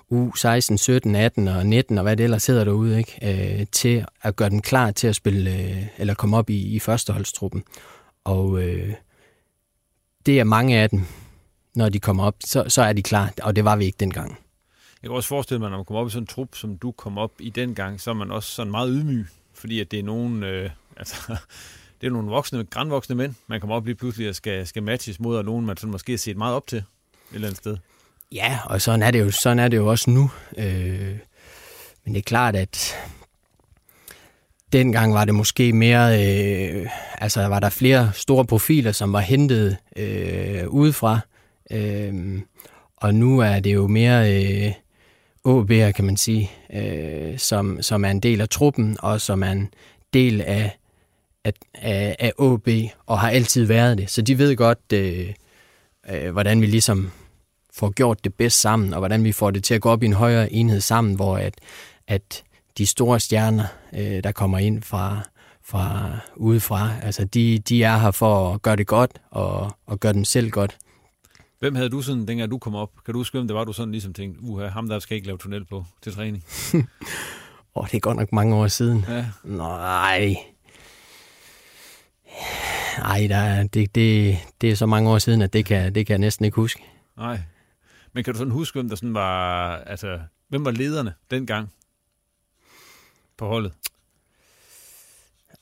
[0.09, 3.19] u 16, 17, 18 og 19 og hvad det ellers hedder derude, ikke?
[3.59, 6.79] Øh, til at gøre den klar til at spille øh, eller komme op i, i
[6.79, 7.63] førsteholdstruppen.
[8.23, 8.93] Og øh,
[10.25, 11.01] det er mange af dem,
[11.75, 14.37] når de kommer op, så, så er de klar, og det var vi ikke dengang.
[15.01, 16.91] Jeg kan også forestille mig, når man kommer op i sådan en trup, som du
[16.91, 20.03] kom op i dengang, så er man også sådan meget ydmyg, fordi at det er
[20.03, 21.35] nogen, øh, altså,
[22.01, 25.19] det er nogle voksne, grandvoksne mænd, man kommer op lige pludselig og skal, skal matches
[25.19, 26.85] mod, og nogen man sådan måske har set meget op til et
[27.33, 27.77] eller andet sted.
[28.31, 30.31] Ja, og sådan er det jo, sådan er det jo også nu.
[30.57, 31.17] Øh,
[32.05, 32.95] men det er klart, at
[34.73, 39.77] dengang var det måske mere, øh, altså var der flere store profiler, som var hentet
[39.95, 41.19] øh, udefra.
[41.71, 42.41] Øh,
[42.97, 44.71] og nu er det jo mere øh,
[45.47, 49.51] OB'er, kan man sige, øh, som, som er en del af truppen, og som er
[49.51, 49.69] en
[50.13, 50.77] del af
[51.45, 52.67] af, af, af OB,
[53.05, 54.09] og har altid været det.
[54.09, 55.33] Så de ved godt, øh,
[56.09, 57.11] øh, hvordan vi ligesom
[57.73, 60.05] får gjort det bedst sammen, og hvordan vi får det til at gå op i
[60.05, 61.53] en højere enhed sammen, hvor at,
[62.07, 62.43] at
[62.77, 65.21] de store stjerner, øh, der kommer ind fra,
[65.63, 70.13] fra udefra, altså de, de er her for at gøre det godt, og, og gøre
[70.13, 70.77] dem selv godt.
[71.59, 72.89] Hvem havde du sådan, dengang du kom op?
[73.05, 75.27] Kan du huske, hvem det var, du sådan ligesom tænkte, uha, ham der skal ikke
[75.27, 76.43] lave tunnel på til træning?
[76.73, 79.05] Åh, oh, det er godt nok mange år siden.
[79.09, 79.25] Ja.
[79.43, 80.35] Nej,
[82.97, 86.13] Nej, der, det, det, det er så mange år siden, at det kan, det kan
[86.13, 86.83] jeg næsten ikke huske.
[87.17, 87.39] Nej.
[88.13, 90.19] Men kan du sådan huske, hvem der sådan var, altså,
[90.49, 91.73] hvem var lederne dengang
[93.37, 93.73] på holdet?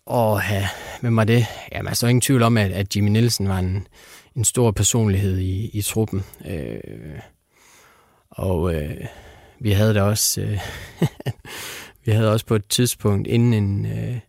[0.06, 0.68] Og ja,
[1.02, 1.46] hvem var det?
[1.72, 3.88] Jamen, altså, der er ingen tvivl om, at, at Jimmy Nielsen var en,
[4.36, 6.24] en stor personlighed i, i truppen.
[6.46, 7.20] Øh,
[8.30, 9.06] og øh,
[9.60, 10.60] vi havde da også, øh,
[12.06, 14.20] vi havde også på et tidspunkt inden en, øh,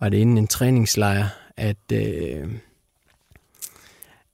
[0.00, 1.26] var det inden en træningslejr,
[1.56, 2.48] at, øh,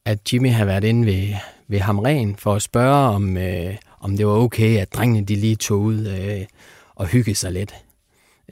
[0.05, 1.35] at Jimmy havde været inde ved,
[1.69, 5.57] ved Hamren for at spørge, om, øh, om det var okay, at drengene de lige
[5.57, 6.47] tog ud øh,
[6.95, 7.75] og hyggede sig lidt,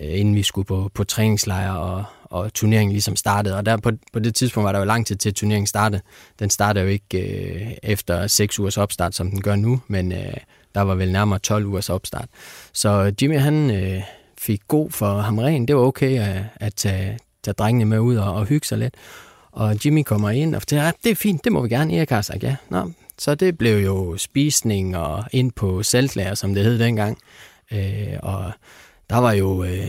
[0.01, 3.57] øh, inden vi skulle på, på træningslejr og, og turneringen ligesom startede.
[3.57, 6.03] Og der på, på det tidspunkt var der jo lang tid til turneringen startede.
[6.39, 10.35] Den startede jo ikke øh, efter 6 ugers opstart, som den gør nu, men øh,
[10.75, 12.29] der var vel nærmere 12 ugers opstart.
[12.73, 14.03] Så Jimmy han øh,
[14.39, 15.69] fik god for ham ren.
[15.69, 18.95] Det var okay at, at tage, tage drengene med ud og, og hygge sig lidt.
[19.53, 21.97] Og Jimmy kommer ind og fortæller, at det er fint, det må vi gerne.
[21.97, 22.57] Erik har sagt ja.
[22.69, 27.19] Nå, så det blev jo spisning og ind på saltlager, som det hed dengang.
[27.73, 28.53] Øh, og
[29.11, 29.65] der var jo...
[29.65, 29.89] Øh,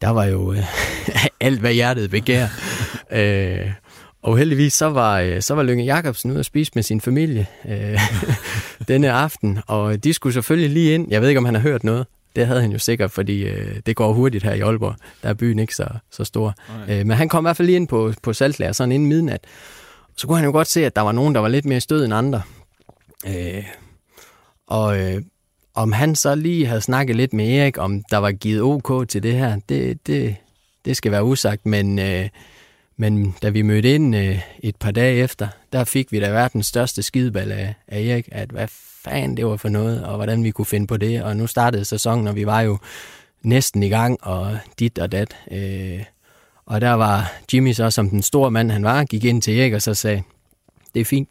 [0.00, 0.64] der var jo øh,
[1.40, 2.46] alt, hvad hjertet begær.
[3.20, 3.70] øh,
[4.22, 7.46] og heldigvis så var, øh, så var Lønge Jacobsen ude at spise med sin familie
[7.68, 8.00] øh,
[8.88, 11.06] denne aften, og de skulle selvfølgelig lige ind.
[11.10, 12.06] Jeg ved ikke, om han har hørt noget.
[12.36, 14.94] Det havde han jo sikkert, fordi øh, det går hurtigt her i Aalborg.
[15.22, 16.54] Der er byen ikke så, så stor.
[16.82, 17.00] Okay.
[17.00, 19.40] Øh, men han kom i hvert fald lige ind på, på Saltlager, sådan inden midnat.
[20.16, 22.04] Så kunne han jo godt se, at der var nogen, der var lidt mere stød
[22.04, 22.42] end andre.
[23.26, 23.64] Øh,
[24.66, 25.22] og øh,
[25.74, 29.22] om han så lige havde snakket lidt med Erik, om der var givet OK til
[29.22, 30.36] det her, det, det,
[30.84, 31.66] det skal være usagt.
[31.66, 32.28] Men, øh,
[32.96, 36.66] men da vi mødte ind øh, et par dage efter, der fik vi da verdens
[36.66, 38.68] største skideball af, af Erik, at hvad
[39.04, 41.22] fanden det var for noget, og hvordan vi kunne finde på det.
[41.22, 42.78] Og nu startede sæsonen, og vi var jo
[43.42, 45.36] næsten i gang, og dit og dat.
[45.50, 46.04] Øh,
[46.66, 49.72] og der var Jimmy så, som den store mand han var, gik ind til Erik
[49.72, 50.22] og så sagde,
[50.94, 51.28] det er fint,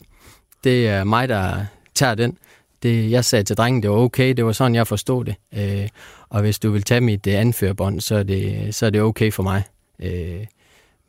[0.63, 1.65] det er mig, der
[1.95, 2.37] tager den.
[2.83, 5.35] Det, jeg sagde til drengen, det var okay, det var sådan, jeg forstod det.
[5.53, 5.89] Øh,
[6.29, 9.31] og hvis du vil tage mit øh, anførbånd, så er det, så er det okay
[9.31, 9.63] for mig.
[9.99, 10.45] Øh,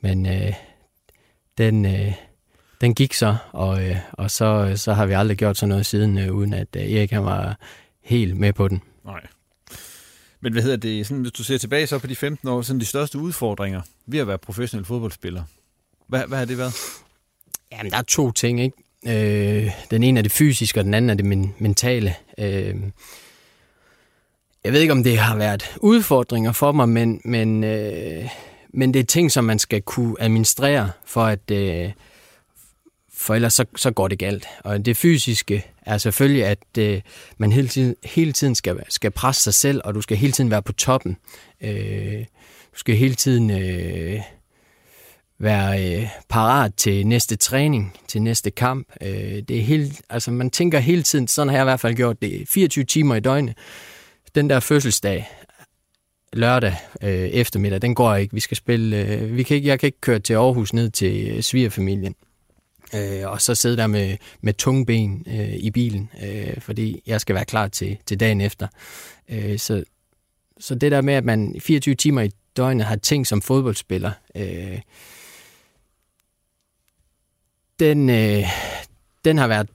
[0.01, 0.53] men øh,
[1.59, 2.13] den, øh,
[2.81, 6.19] den gik så, og, øh, og så, så har vi aldrig gjort sådan noget siden,
[6.19, 7.59] øh, uden at øh, Erik han var
[8.03, 8.83] helt med på den.
[9.05, 9.21] Nej.
[10.41, 12.81] Men hvad hedder det, sådan, hvis du ser tilbage så på de 15 år, sådan
[12.81, 15.43] de største udfordringer ved at være professionel fodboldspiller,
[16.09, 16.73] hvad, hvad har det været?
[17.73, 18.77] Jamen, der er to ting, ikke?
[19.67, 22.15] Øh, den ene er det fysiske, og den anden er det men- mentale.
[22.39, 22.75] Øh,
[24.65, 28.29] jeg ved ikke, om det har været udfordringer for mig, men, men, øh,
[28.73, 31.93] men det er ting, som man skal kunne administrere, for at øh,
[33.17, 34.47] for ellers så, så går det galt.
[34.65, 37.01] Og det fysiske er selvfølgelig, at øh,
[37.39, 40.51] man hele tiden, hele tiden skal, skal presse sig selv, og du skal hele tiden
[40.51, 41.17] være på toppen.
[41.61, 42.25] Øh,
[42.73, 44.21] du skal hele tiden øh,
[45.39, 48.89] være øh, parat til næste træning, til næste kamp.
[49.01, 51.95] Øh, det er helt, altså man tænker hele tiden, sådan har jeg i hvert fald
[51.95, 53.55] gjort det, 24 timer i døgnet.
[54.35, 55.29] Den der fødselsdag,
[56.33, 58.35] lørdag øh, eftermiddag, den går ikke.
[58.35, 61.31] Vi skal spille, øh, vi kan ikke, jeg kan ikke køre til Aarhus ned til
[61.31, 62.15] øh, svigerfamilien.
[62.95, 67.21] Øh, og så sidde der med, med tunge ben øh, i bilen, øh, fordi jeg
[67.21, 68.69] skal være klar til, til dagen efter.
[69.29, 69.85] Øh, så,
[70.61, 74.81] så det der med, at man 24 timer i døgnet har ting som fodboldspiller, øh,
[77.79, 78.45] den, øh,
[79.25, 79.69] den har været,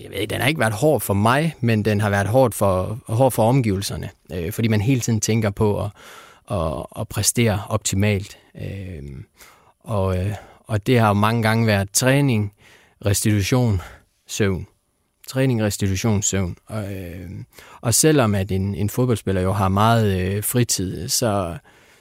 [0.00, 2.98] jeg ved, den har ikke været hård for mig, men den har været hård for,
[3.06, 5.90] hård for omgivelserne, øh, fordi man hele tiden tænker på at,
[6.50, 8.38] at, at præstere optimalt.
[8.54, 9.02] Øh,
[9.80, 10.34] og, øh,
[10.70, 12.52] og det har jo mange gange været træning,
[13.06, 13.80] restitution,
[14.26, 14.66] søvn.
[15.28, 16.56] Træning, restitution, søvn.
[16.66, 17.30] Og, øh,
[17.80, 21.56] og selvom at en, en fodboldspiller jo har meget øh, fritid, så,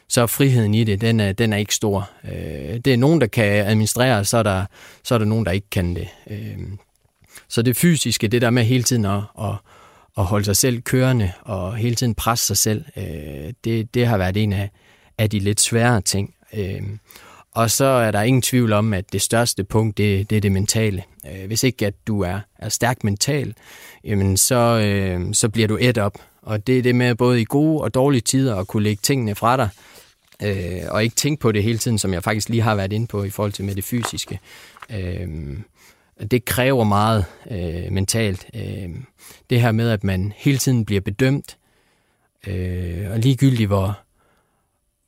[0.09, 2.09] så er friheden i det, den er, den er ikke stor.
[2.23, 4.65] Øh, det er nogen, der kan administrere, så er der,
[5.03, 6.07] så er der nogen, der ikke kan det.
[6.29, 6.57] Øh,
[7.47, 9.55] så det fysiske, det der med hele tiden at, at,
[10.17, 14.17] at holde sig selv kørende og hele tiden presse sig selv, øh, det, det har
[14.17, 14.69] været en af,
[15.17, 16.33] af de lidt svære ting.
[16.53, 16.81] Øh,
[17.59, 20.51] og så er der ingen tvivl om, at det største punkt, det, det er det
[20.51, 21.03] mentale.
[21.25, 23.53] Øh, hvis ikke at du er, er stærk mental,
[24.03, 26.17] jamen så, øh, så bliver du et op.
[26.41, 29.35] Og det er det med både i gode og dårlige tider at kunne lægge tingene
[29.35, 29.69] fra dig,
[30.43, 33.07] øh, og ikke tænke på det hele tiden, som jeg faktisk lige har været inde
[33.07, 34.39] på i forhold til med det fysiske.
[34.91, 35.27] Øh,
[36.31, 38.45] det kræver meget øh, mentalt.
[38.55, 38.89] Øh,
[39.49, 41.57] det her med, at man hele tiden bliver bedømt,
[42.47, 43.99] øh, og ligegyldigt hvor,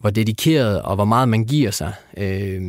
[0.02, 2.62] hvor dedikeret og hvor meget man giver sig, øh,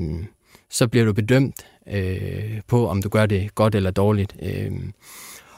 [0.71, 4.37] så bliver du bedømt øh, på, om du gør det godt eller dårligt.
[4.43, 4.73] Øh,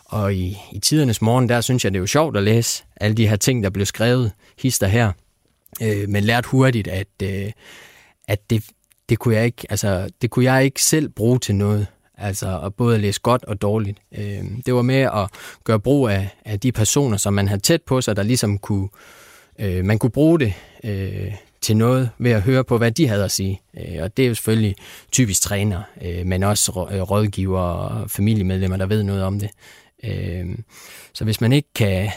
[0.05, 3.17] og i, i tidernes morgen, der synes jeg, det er jo sjovt at læse alle
[3.17, 5.13] de her ting, der blev skrevet, hister her,
[5.83, 7.53] øh, men lært hurtigt, at, øh,
[8.29, 8.65] at det,
[9.09, 11.87] det, kunne jeg ikke, altså, det kunne jeg ikke selv bruge til noget.
[12.19, 13.99] Altså at både læse godt og dårligt.
[14.19, 15.31] Øh, det var med at
[15.65, 18.89] gøre brug af, af de personer, som man havde tæt på sig, der ligesom kunne,
[19.59, 20.53] øh, man kunne bruge det
[20.85, 21.33] øh,
[21.65, 23.63] til noget ved at høre på, hvad de havde at sige.
[23.77, 24.77] Øh, og det er jo selvfølgelig
[25.13, 29.51] typisk træner, øh, men også øh, rådgiver og familiemedlemmer, der ved noget om det.
[31.15, 32.11] Så hvis man ikke kan,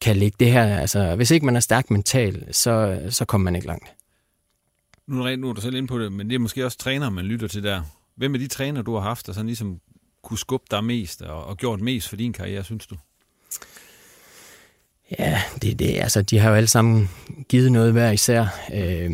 [0.00, 3.54] kan lægge det her, altså hvis ikke man er stærk mentalt, så, så kommer man
[3.54, 3.92] ikke langt.
[5.06, 7.10] Nu er, nu er du selv inde på det, men det er måske også træner,
[7.10, 7.82] man lytter til der.
[8.16, 9.80] Hvem er de træner, du har haft, der sådan ligesom
[10.22, 12.96] kunne skubbe dig mest og, og gjort mest for din karriere, synes du?
[15.18, 17.10] Ja, det, det, altså, de har jo alle sammen
[17.48, 18.46] givet noget hver især.
[18.74, 19.10] Øh,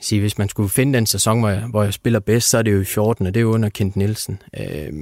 [0.00, 2.62] sige, hvis man skulle finde den sæson, hvor jeg, hvor jeg spiller bedst, så er
[2.62, 4.42] det jo i 14, og det er jo under Kent Nielsen.
[4.60, 4.92] Øh,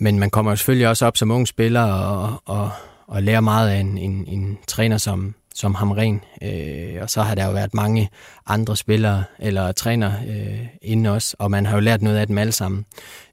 [0.00, 2.70] men man kommer jo selvfølgelig også op som ung spiller og, og,
[3.06, 6.20] og lærer meget af en, en, en træner som, som Hamren.
[6.42, 8.08] Øh, og så har der jo været mange
[8.46, 12.38] andre spillere eller træner øh, inden os, og man har jo lært noget af dem
[12.38, 12.84] alle sammen.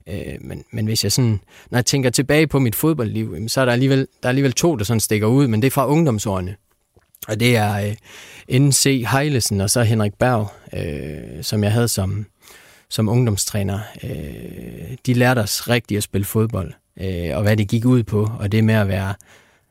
[0.08, 3.64] Øh, men, men hvis jeg sådan, når jeg tænker tilbage på mit fodboldliv, så er
[3.64, 6.56] der alligevel, der er alligevel to, der sådan stikker ud, men det er fra ungdomsårene.
[7.28, 7.94] Og det er
[8.50, 12.26] øh, NC Heilesen og så Henrik Berg, øh, som jeg havde som,
[12.90, 13.78] som ungdomstræner.
[14.04, 18.30] Øh, de lærte os rigtigt at spille fodbold, øh, og hvad det gik ud på,
[18.38, 19.14] og det med at være,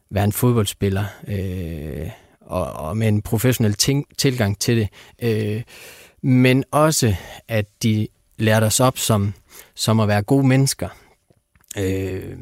[0.09, 2.09] være en fodboldspiller, øh,
[2.45, 4.89] og, og med en professionel ting, tilgang til det.
[5.21, 5.61] Øh,
[6.21, 7.15] men også,
[7.47, 9.33] at de lærte os op som,
[9.75, 10.89] som at være gode mennesker.
[11.77, 12.37] Øh,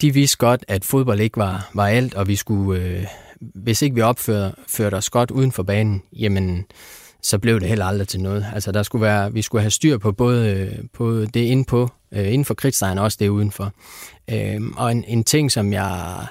[0.00, 3.06] de vidste godt, at fodbold ikke var, var alt, og vi skulle, øh,
[3.40, 6.66] hvis ikke vi opførte førte os godt uden for banen, jamen,
[7.22, 8.46] så blev det heller aldrig til noget.
[8.54, 12.26] Altså, der skulle være, vi skulle have styr på både, på det inde på, øh,
[12.26, 13.72] inden for kridtstregen, og også det udenfor.
[14.30, 16.26] Øh, og en, en ting, som jeg,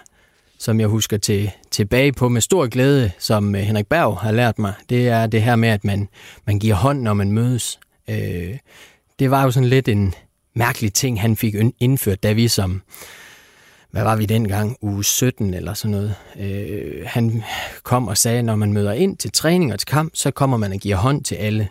[0.60, 4.60] som jeg husker til, tilbage på med stor glæde, som øh, Henrik Berg har lært
[4.60, 6.08] mig, det er det her med, at man,
[6.46, 7.80] man giver hånd, når man mødes.
[8.10, 8.58] Øh,
[9.20, 10.14] det var jo sådan lidt en
[10.54, 12.82] mærkelig ting, han fik indført, da vi som,
[13.92, 16.16] hvad var vi dengang, uge 17 eller sådan noget.
[16.40, 17.44] Øh, han
[17.84, 20.72] kom og sagde, når man møder ind til træning og til kamp, så kommer man
[20.72, 21.70] og giver hånd til alle.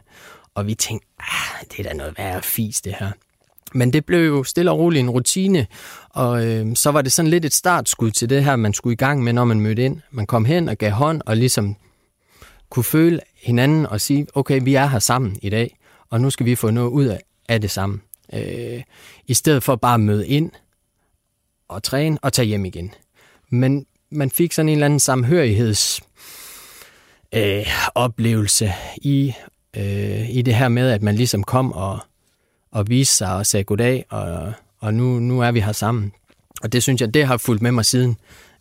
[0.55, 3.11] Og vi tænkte, ah, det er da noget værre fis det her.
[3.75, 5.67] Men det blev jo stille og roligt en rutine,
[6.11, 8.97] og øh, så var det sådan lidt et startskud til det her, man skulle i
[8.97, 10.01] gang med, når man mødte ind.
[10.11, 11.77] Man kom hen og gav hånd og ligesom
[12.71, 15.79] kunne føle hinanden og sige, okay, vi er her sammen i dag,
[16.11, 18.03] og nu skal vi få noget ud af, af det sammen.
[18.33, 18.83] Øh,
[19.27, 20.51] I stedet for bare at møde ind
[21.69, 22.95] og træne og tage hjem igen.
[23.51, 26.01] Men man fik sådan en eller anden samhørigheds
[27.35, 29.33] øh, oplevelse i,
[29.77, 31.99] øh, i det her med, at man ligesom kom og,
[32.79, 36.13] og viste sig og sagde goddag, og, og nu, nu er vi her sammen.
[36.63, 38.17] Og det synes jeg, det har fulgt med mig siden.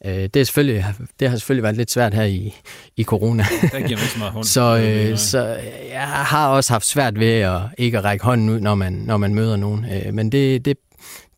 [0.06, 0.86] Øh, det, er selvfølgelig,
[1.20, 2.56] det har selvfølgelig været lidt svært her i,
[2.98, 3.46] i corona.
[3.72, 4.46] Der giver så meget hånd.
[4.58, 5.60] så, øh, så
[5.92, 9.18] jeg har også haft svært ved at ikke at række hånden ud, når man, når
[9.18, 9.86] man møder nogen.
[9.86, 10.78] Øh, men det, det,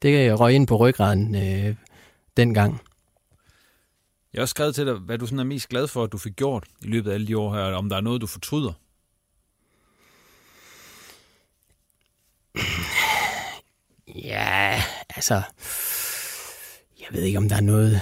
[0.02, 1.76] det røg ind på ryggraden øh,
[2.38, 2.82] dengang.
[4.34, 6.18] Jeg har også skrevet til dig, hvad du sådan er mest glad for, at du
[6.18, 8.74] fik gjort i løbet af alle de år her, om der er noget, du fortryder.
[14.16, 14.82] Ja,
[15.16, 15.42] altså,
[17.00, 18.02] jeg ved ikke, om der er noget,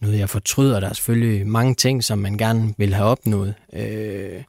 [0.00, 0.80] noget jeg fortryder.
[0.80, 3.54] Der er selvfølgelig mange ting, som man gerne vil have opnået.
[3.72, 4.42] Øh,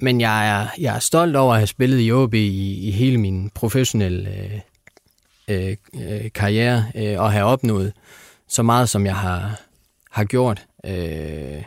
[0.00, 3.18] men jeg er, jeg er stolt over at have spillet i OB i, i hele
[3.18, 4.62] min professionelle
[5.48, 7.92] øh, øh, karriere øh, og have opnået
[8.48, 9.60] så meget, som jeg har,
[10.10, 10.66] har gjort.
[10.86, 11.62] Øh,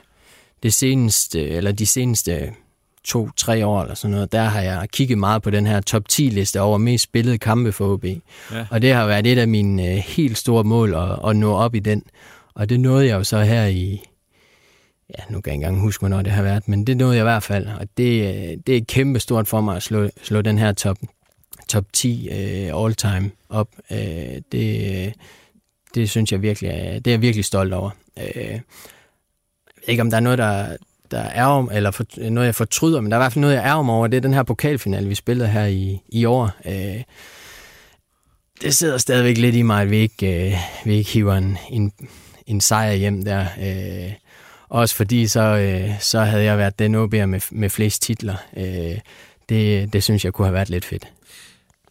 [0.63, 2.53] det seneste, eller de seneste
[3.07, 6.61] to-tre år eller sådan noget, der har jeg kigget meget på den her top 10-liste
[6.61, 8.05] over mest spillede kampe for OB.
[8.05, 8.19] Ja.
[8.69, 11.75] Og det har været et af mine øh, helt store mål at, at nå op
[11.75, 12.03] i den.
[12.53, 14.01] Og det nåede jeg jo så her i,
[15.17, 17.21] ja, nu kan jeg ikke engang huske, hvornår det har været, men det nåede jeg
[17.21, 17.67] i hvert fald.
[17.67, 20.97] Og det, øh, det er kæmpe stort for mig at slå, slå den her top,
[21.67, 23.69] top 10 uh, all-time op.
[23.91, 23.97] Uh,
[24.51, 25.13] det,
[25.95, 27.89] det synes jeg virkelig, det er jeg virkelig stolt over.
[28.17, 28.61] Uh, jeg
[29.75, 30.77] ved ikke, om der er noget, der,
[31.11, 33.55] der er om, eller for, noget, jeg fortryder, men der er i hvert fald noget,
[33.55, 36.51] jeg er om over, det er den her pokalfinale, vi spillede her i, i år.
[36.65, 37.03] Øh,
[38.61, 41.91] det sidder stadigvæk lidt i mig, at vi ikke, øh, vi ikke hiver en, en,
[42.47, 43.45] en sejr hjem der.
[43.61, 44.13] Øh,
[44.69, 48.35] også fordi så, øh, så havde jeg været den OB'er med, med flest titler.
[48.57, 48.99] Øh,
[49.49, 51.07] det, det synes jeg kunne have været lidt fedt.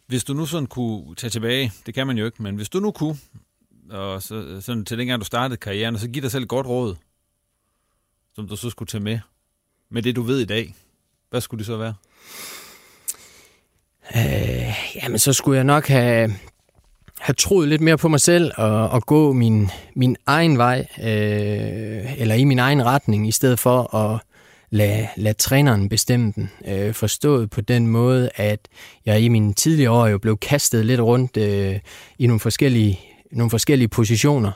[0.07, 2.79] Hvis du nu sådan kunne tage tilbage, det kan man jo ikke, men hvis du
[2.79, 3.17] nu kunne,
[3.89, 6.67] og så, sådan til dengang du startede karrieren, og så give dig selv et godt
[6.67, 6.95] råd,
[8.37, 9.19] som du så skulle tage med,
[9.91, 10.75] med det du ved i dag,
[11.29, 11.93] hvad skulle det så være?
[14.15, 16.33] Øh, jamen, så skulle jeg nok have,
[17.19, 22.21] have troet lidt mere på mig selv og, og gå min, min egen vej, øh,
[22.21, 24.21] eller i min egen retning, i stedet for at,
[24.69, 26.51] lade, lade træneren bestemme den.
[26.67, 28.67] Øh, forstået på den måde, at
[29.05, 31.79] jeg i mine tidlige år jo blev kastet lidt rundt øh,
[32.19, 32.99] i nogle forskellige,
[33.31, 34.51] nogle forskellige positioner,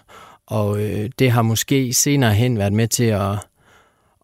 [0.47, 3.37] og øh, det har måske senere hen været med til at,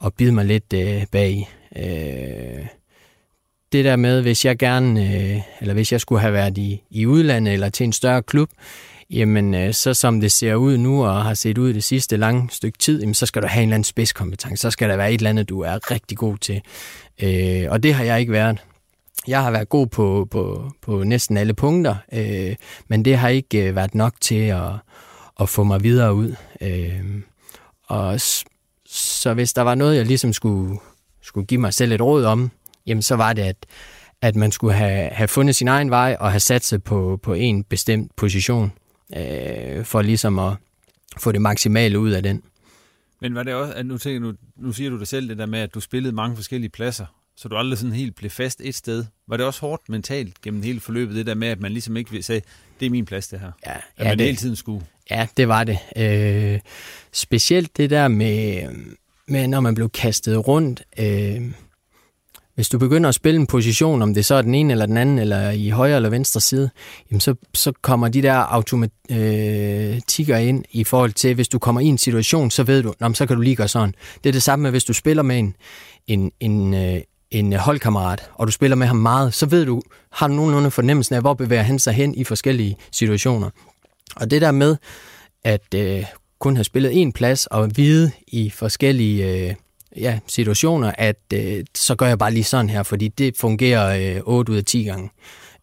[0.06, 1.50] at bide mig lidt øh, bag.
[1.76, 2.66] Øh,
[3.72, 7.06] det der med, hvis jeg gerne, øh, eller hvis jeg skulle have været i, i
[7.06, 8.50] udlandet eller til en større klub,
[9.10, 12.50] jamen øh, så som det ser ud nu og har set ud det sidste lange
[12.52, 14.62] stykke tid, jamen, så skal du have en eller anden spidskompetence.
[14.62, 16.62] Så skal der være et eller andet, du er rigtig god til.
[17.24, 18.58] Øh, og det har jeg ikke været.
[19.28, 22.56] Jeg har været god på, på, på næsten alle punkter, øh,
[22.88, 24.72] men det har ikke øh, været nok til at,
[25.40, 26.36] at få mig videre ud.
[26.62, 27.22] Øh,
[27.88, 28.22] og
[28.90, 30.80] så hvis der var noget, jeg ligesom skulle,
[31.22, 32.52] skulle give mig selv et råd om,
[32.86, 33.66] jamen så var det, at,
[34.22, 37.34] at man skulle have, have fundet sin egen vej og have sat sig på, på
[37.34, 38.72] en bestemt position,
[39.16, 40.54] øh, for ligesom at
[41.18, 42.44] få det maksimale ud af den.
[43.22, 45.46] Men var det også, at nu, tænker, nu, nu siger du det selv, det der
[45.46, 48.76] med, at du spillede mange forskellige pladser, så du aldrig sådan helt blev fast et
[48.76, 49.06] sted.
[49.28, 52.24] Var det også hårdt mentalt gennem hele forløbet, det der med, at man ligesom ikke
[52.24, 52.42] sige,
[52.80, 53.52] det er min plads det her?
[53.66, 54.86] Ja, at ja, man det, hele tiden skulle...
[55.12, 55.80] Ja, det var det.
[55.96, 56.60] Øh,
[57.14, 58.62] specielt det der med,
[59.28, 60.84] med, når man blev kastet rundt.
[61.00, 61.52] Øh,
[62.58, 64.98] hvis du begynder at spille en position, om det så er den ene eller den
[64.98, 66.70] anden, eller i højre eller venstre side,
[67.12, 71.82] jamen så, så kommer de der automatikker øh, ind i forhold til, hvis du kommer
[71.82, 73.94] i en situation, så ved du, nå, så kan du lige gøre sådan.
[74.24, 75.56] Det er det samme med, hvis du spiller med en,
[76.08, 77.02] en, en, øh,
[77.32, 79.82] en holdkammerat, og du spiller med ham meget, så ved du,
[80.12, 83.50] har du nogenlunde fornemmelsen af, hvor bevæger han sig hen i forskellige situationer.
[84.16, 84.76] Og det der med
[85.44, 86.06] at øh,
[86.40, 89.56] kun have spillet en plads og vide i forskellige øh,
[89.98, 94.22] ja, situationer, at øh, så gør jeg bare lige sådan her, fordi det fungerer øh,
[94.24, 95.10] 8 ud af 10 gange.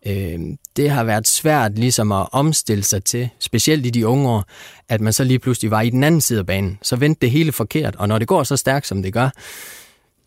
[0.07, 0.39] Øh,
[0.77, 4.45] det har været svært ligesom at omstille sig til, specielt i de unge år,
[4.89, 6.79] at man så lige pludselig var i den anden side af banen.
[6.83, 9.31] Så vendte det hele forkert, og når det går så stærkt, som det gør,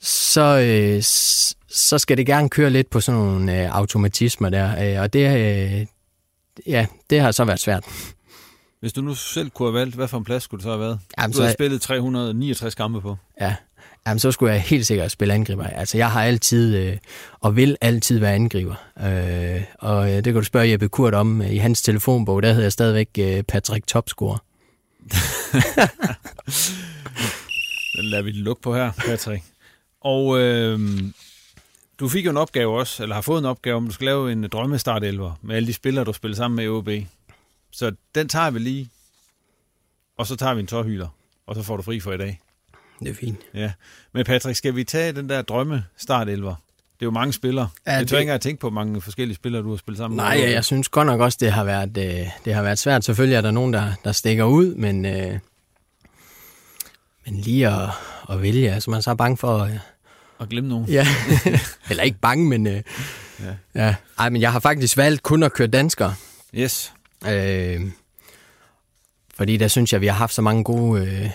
[0.02, 1.02] så, øh,
[1.70, 5.38] så skal det gerne køre lidt på sådan nogle øh, automatismer der, øh, og det,
[5.38, 5.86] øh,
[6.68, 7.86] ja, det har så været svært.
[8.80, 10.80] Hvis du nu selv kunne have valgt, hvad for en plads skulle det så have
[10.80, 11.00] været?
[11.20, 13.16] Jamen, du har så- spillet 369 kampe på.
[13.42, 13.56] Ja,
[14.08, 15.68] Jamen, så skulle jeg helt sikkert spille angriber.
[15.68, 16.98] Altså, jeg har altid, øh,
[17.42, 18.76] og vil altid være angriber.
[19.00, 21.42] Øh, og øh, det kan du spørge Jeppe Kurt om.
[21.42, 24.38] I hans telefonbog, der hedder jeg stadigvæk øh, Patrick Topscorer.
[27.98, 29.44] Den lader vi lukke på her, Patrick.
[30.02, 30.80] Og øh,
[32.00, 34.32] du fik jo en opgave også, eller har fået en opgave, om du skal lave
[34.32, 36.90] en drømmestartelver med alle de spillere, du spiller sammen med i OB.
[37.72, 38.90] Så den tager vi lige,
[40.18, 41.08] og så tager vi en tårhyler,
[41.48, 42.40] og så får du fri for i dag.
[43.00, 43.40] Det er fint.
[43.54, 43.72] Ja.
[44.14, 46.56] Men Patrick, skal vi tage den der drømme startelver?
[47.00, 47.70] Det er jo mange spillere.
[47.88, 50.18] Ja, jeg tør det- ikke engang tænke på, mange forskellige spillere, du har spillet sammen
[50.18, 50.44] Nej, med.
[50.44, 53.04] jeg, jeg synes godt nok også, det har været, øh, det har været svært.
[53.04, 55.40] Selvfølgelig er der nogen, der, der stikker ud, men, øh,
[57.26, 57.90] men lige at,
[58.30, 59.58] at vælge, altså man er så bange for...
[59.60, 59.78] Øh,
[60.38, 60.86] Og glemme nogen.
[60.90, 61.08] ja,
[61.90, 62.68] eller ikke bange, men...
[62.68, 62.82] Øh,
[63.40, 63.46] Ja.
[63.76, 63.86] ja.
[63.86, 63.96] ja.
[64.20, 66.16] Ej, men jeg har faktisk valgt kun at køre danskere.
[66.56, 66.94] Yes.
[67.30, 67.82] Øh,
[69.36, 71.30] fordi der synes jeg, vi har haft så mange gode, øh,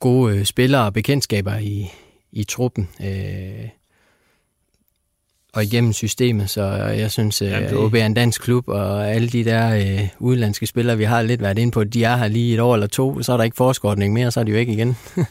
[0.00, 1.90] gode øh, spillere og bekendtskaber i,
[2.32, 2.88] i truppen.
[3.04, 3.68] Øh,
[5.52, 7.78] og igennem systemet, så jeg synes, at Jamen, det...
[7.78, 11.42] OB er en dansk klub, og alle de der øh, udenlandske spillere, vi har lidt
[11.42, 13.56] været inde på, de er her lige et år eller to, så er der ikke
[13.56, 14.96] forskordning mere, så er de jo ikke igen.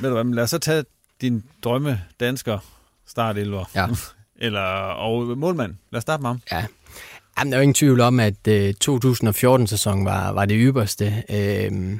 [0.00, 0.84] Ved du hvad, men lad os så tage
[1.20, 2.58] din drømme dansker
[3.06, 3.64] startelver.
[3.74, 3.86] Ja.
[4.46, 5.74] Eller, og målmand.
[5.92, 6.40] Lad os starte med ham.
[6.52, 6.64] Ja.
[7.38, 11.22] Jamen, der er jo ingen tvivl om, at øh, 2014-sæsonen var, var det ypperste.
[11.30, 11.98] Øh,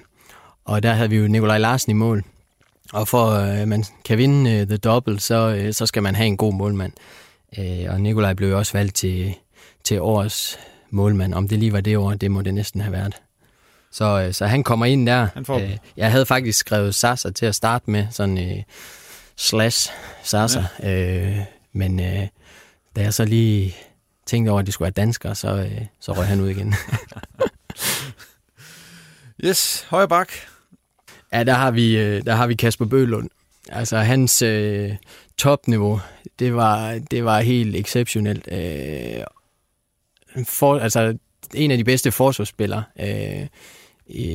[0.65, 2.25] og der havde vi jo Nikolaj Larsen i mål.
[2.93, 6.15] Og for at øh, man kan vinde øh, The Double, så, øh, så skal man
[6.15, 6.93] have en god målmand.
[7.59, 9.35] Øh, og Nikolaj blev jo også valgt til,
[9.85, 10.59] til årets
[10.91, 11.35] målmand.
[11.35, 13.15] Om det lige var det år, det må det næsten have været.
[13.93, 15.29] Så, øh, så han kommer ind der.
[15.35, 18.63] Han får øh, jeg havde faktisk skrevet Sasa til at starte med, sådan øh,
[19.41, 19.91] slash
[20.23, 20.65] Sasa.
[20.83, 21.19] Ja.
[21.19, 21.39] Øh,
[21.73, 22.29] men øh,
[22.97, 23.77] da jeg så lige
[24.27, 26.75] tænkte over, at de skulle være danskere, så, øh, så røg han ud igen.
[29.45, 30.33] Yes, højre bak.
[31.33, 33.31] ja, der har vi, øh, der har vi Kasper Bølund.
[33.69, 34.93] Altså hans øh,
[35.39, 36.01] topniveau,
[36.39, 38.49] det var, det var helt exceptionelt.
[38.53, 39.25] Øh,
[40.45, 41.19] for, altså
[41.55, 43.47] en af de bedste forsvarsspillere, øh,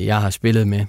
[0.06, 0.86] jeg har spillet med.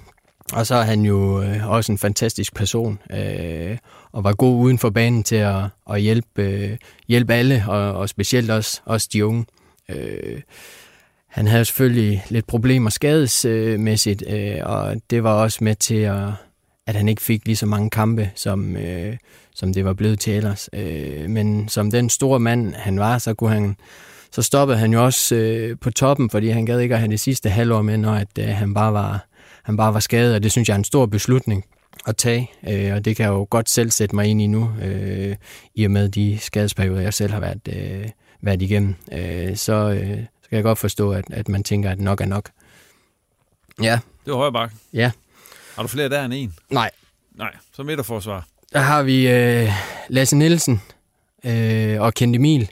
[0.52, 3.78] Og så er han jo øh, også en fantastisk person, øh,
[4.12, 6.76] og var god uden for banen til at, at hjælpe, øh,
[7.08, 9.46] hjælpe alle, og, og specielt også, også de unge.
[9.88, 10.40] Øh,
[11.28, 16.28] han havde selvfølgelig lidt problemer skadesmæssigt, øh, og det var også med til, at,
[16.86, 19.16] at han ikke fik lige så mange kampe, som, øh,
[19.54, 20.68] som det var blevet til ellers.
[20.72, 23.76] Øh, men som den store mand, han var, så kunne han
[24.32, 27.20] så stoppede han jo også øh, på toppen, fordi han gad ikke at have det
[27.20, 29.26] sidste halvår med, når at, øh, han, bare var,
[29.68, 31.64] han bare var skadet, og det synes jeg er en stor beslutning.
[32.06, 34.72] at tage, øh, og det kan jeg jo godt selv sætte mig ind i nu,
[34.82, 35.36] øh,
[35.74, 38.08] i og med de skadesperioder, jeg selv har været, øh,
[38.42, 38.94] været igennem.
[39.12, 42.26] Øh, så, øh, så kan jeg godt forstå, at, at man tænker, at nok er
[42.26, 42.50] nok.
[43.82, 43.98] Ja.
[44.24, 44.72] Det var højre bak.
[44.92, 45.10] Ja.
[45.76, 46.54] Har du flere der end en?
[46.70, 46.90] Nej.
[47.34, 48.46] Nej, så midterforsvar.
[48.72, 49.68] Der har vi øh,
[50.08, 50.82] Lasse Nielsen
[51.44, 52.70] øh, og Kent Emil.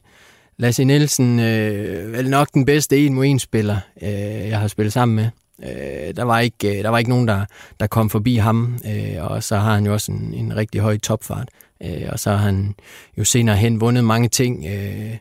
[0.56, 4.08] Lasse Nielsen øh, vel nok den bedste en mod en spiller, øh,
[4.48, 5.30] jeg har spillet sammen med.
[5.62, 7.44] Øh, der, var ikke, øh, der var ikke nogen, der,
[7.80, 10.98] der kom forbi ham, øh, og så har han jo også en, en rigtig høj
[10.98, 11.48] topfart.
[11.82, 12.74] Øh, og så har han
[13.18, 15.16] jo senere hen vundet mange ting, øh,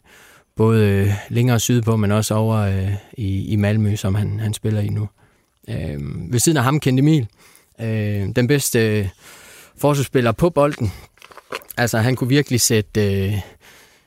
[0.56, 4.90] både længere sydpå, men også over øh, i, i Malmø, som han, han spiller i
[4.90, 5.10] nu.
[5.70, 7.28] Øh, ved siden af ham kendte Emil,
[7.82, 9.08] øh, den bedste øh,
[9.78, 10.92] forsvarsspiller på bolden.
[11.78, 13.34] Altså han kunne virkelig sætte, øh,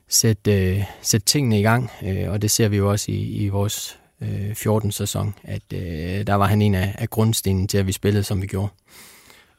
[0.09, 3.49] sætte, øh, sætte tingene i gang, øh, og det ser vi jo også i, i
[3.49, 4.93] vores øh, 14.
[4.93, 8.43] sæson, at øh, der var han en af, af grundstenen til, at vi spillede, som
[8.43, 8.69] vi gjorde.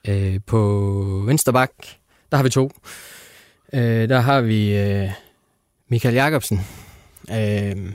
[0.07, 1.72] Øh, på venstre bak,
[2.32, 2.72] der har vi to.
[3.74, 5.10] Øh, der har vi øh,
[5.89, 6.60] Michael Jacobsen.
[7.32, 7.93] Øh,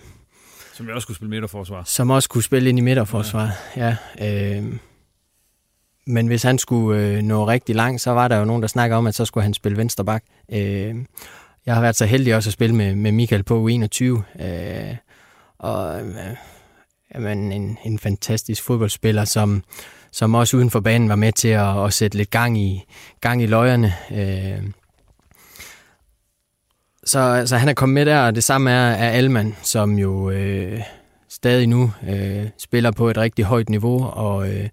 [0.73, 1.83] som også kunne spille midterforsvar.
[1.87, 3.97] Som også kunne spille ind i midterforsvar, ja.
[4.19, 4.65] ja øh,
[6.07, 8.97] men hvis han skulle øh, nå rigtig langt, så var der jo nogen, der snakker
[8.97, 10.25] om, at så skulle han spille venstre bak.
[10.53, 10.95] Øh,
[11.67, 14.05] jeg har været så heldig også at spille med, med Michael på U21.
[14.45, 14.97] Øh,
[15.59, 16.37] og øh,
[17.15, 19.63] jamen, en, en fantastisk fodboldspiller, som,
[20.13, 22.85] som også uden for banen var med til at, at sætte lidt gang i,
[23.21, 23.95] gang i løjerne.
[24.11, 24.63] Øh,
[27.05, 30.31] så, så han er kommet med der, og det samme er, er Alman, som jo
[30.31, 30.81] øh,
[31.29, 34.69] stadig nu øh, spiller på et rigtig højt niveau, og, øh,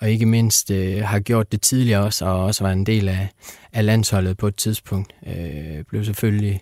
[0.00, 3.28] og ikke mindst øh, har gjort det tidligere også, og også var en del af,
[3.72, 5.14] af landsholdet på et tidspunkt.
[5.26, 6.60] Øh, blev selvfølgelig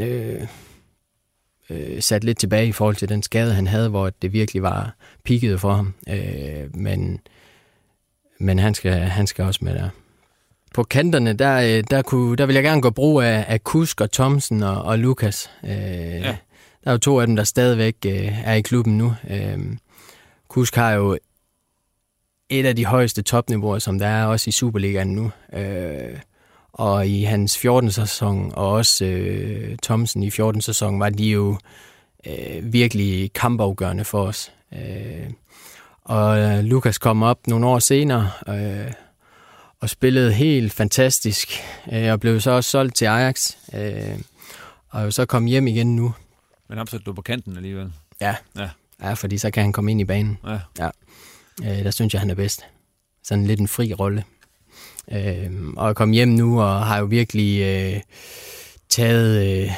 [0.00, 0.40] øh,
[1.70, 4.94] øh, sat lidt tilbage i forhold til den skade, han havde, hvor det virkelig var
[5.24, 5.94] pigget for ham.
[6.08, 7.20] Øh, men
[8.38, 9.88] men han, skal, han skal også med der.
[10.74, 14.00] På kanterne, der, øh, der, kunne, der vil jeg gerne gå brug af, af Kusk
[14.00, 15.50] og Thomsen og, og Lukas.
[15.64, 16.36] Øh, ja.
[16.84, 19.14] Der er jo to af dem, der stadigvæk øh, er i klubben nu.
[19.30, 19.58] Øh,
[20.48, 21.18] Kusk har jo
[22.48, 25.30] et af de højeste topniveauer, som der er også i Superligaen nu.
[25.52, 26.18] Øh,
[26.74, 27.90] og i hans 14.
[27.90, 30.60] sæson, og også øh, Thomsen i 14.
[30.60, 31.58] sæson, var de jo
[32.26, 34.52] øh, virkelig kampafgørende for os.
[34.72, 35.30] Øh,
[36.04, 38.92] og øh, Lukas kom op nogle år senere øh,
[39.80, 41.48] og spillede helt fantastisk,
[41.92, 44.18] øh, og blev så også solgt til Ajax, øh,
[44.88, 46.14] og så kom hjem igen nu.
[46.68, 47.92] Men satte du på kanten alligevel?
[48.20, 48.36] Ja.
[48.56, 48.68] ja,
[49.02, 50.38] ja, fordi så kan han komme ind i banen.
[50.46, 50.58] Ja.
[50.78, 50.90] ja.
[51.62, 52.64] Øh, der synes jeg, han er bedst.
[53.22, 54.24] Sådan lidt en fri rolle.
[55.12, 58.00] Øh, og jeg kom hjem nu og har jo virkelig øh,
[58.88, 59.70] taget, øh,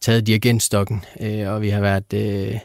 [0.00, 2.58] taget dirigentstokken, øh, og vi har været øh,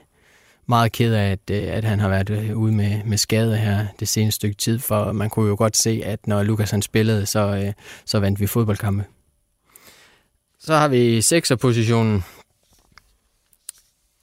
[0.67, 3.85] meget ked af, at, øh, at han har været øh, ude med, med skade her
[3.99, 7.25] det seneste stykke tid, for man kunne jo godt se, at når Lukas han spillede,
[7.25, 7.73] så, øh,
[8.05, 9.05] så vandt vi fodboldkampe.
[10.59, 12.23] Så har vi sekserpositionen.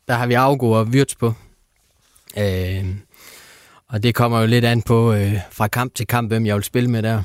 [0.09, 1.33] Der har vi Augo og Wirtz på.
[2.39, 2.87] Øh,
[3.89, 6.65] og det kommer jo lidt an på øh, fra kamp til kamp, hvem jeg vil
[6.65, 7.23] spille med der.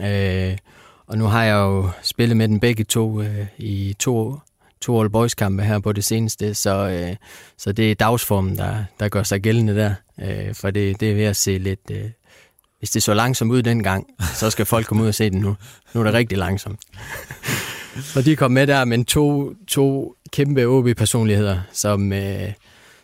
[0.00, 0.56] Øh,
[1.06, 4.38] og nu har jeg jo spillet med den begge to øh, i to,
[4.80, 7.16] to All Boys kampe her på det seneste, så, øh,
[7.58, 9.94] så det er dagsformen, der, der gør sig gældende der.
[10.20, 11.90] Øh, for det, det er ved at se lidt...
[11.90, 12.10] Øh,
[12.78, 15.56] hvis det så langsomt ud dengang, så skal folk komme ud og se den nu.
[15.94, 16.80] Nu er det rigtig langsomt.
[18.16, 22.52] og de kom med der, men to, to kæmpe OB-personligheder, som, øh,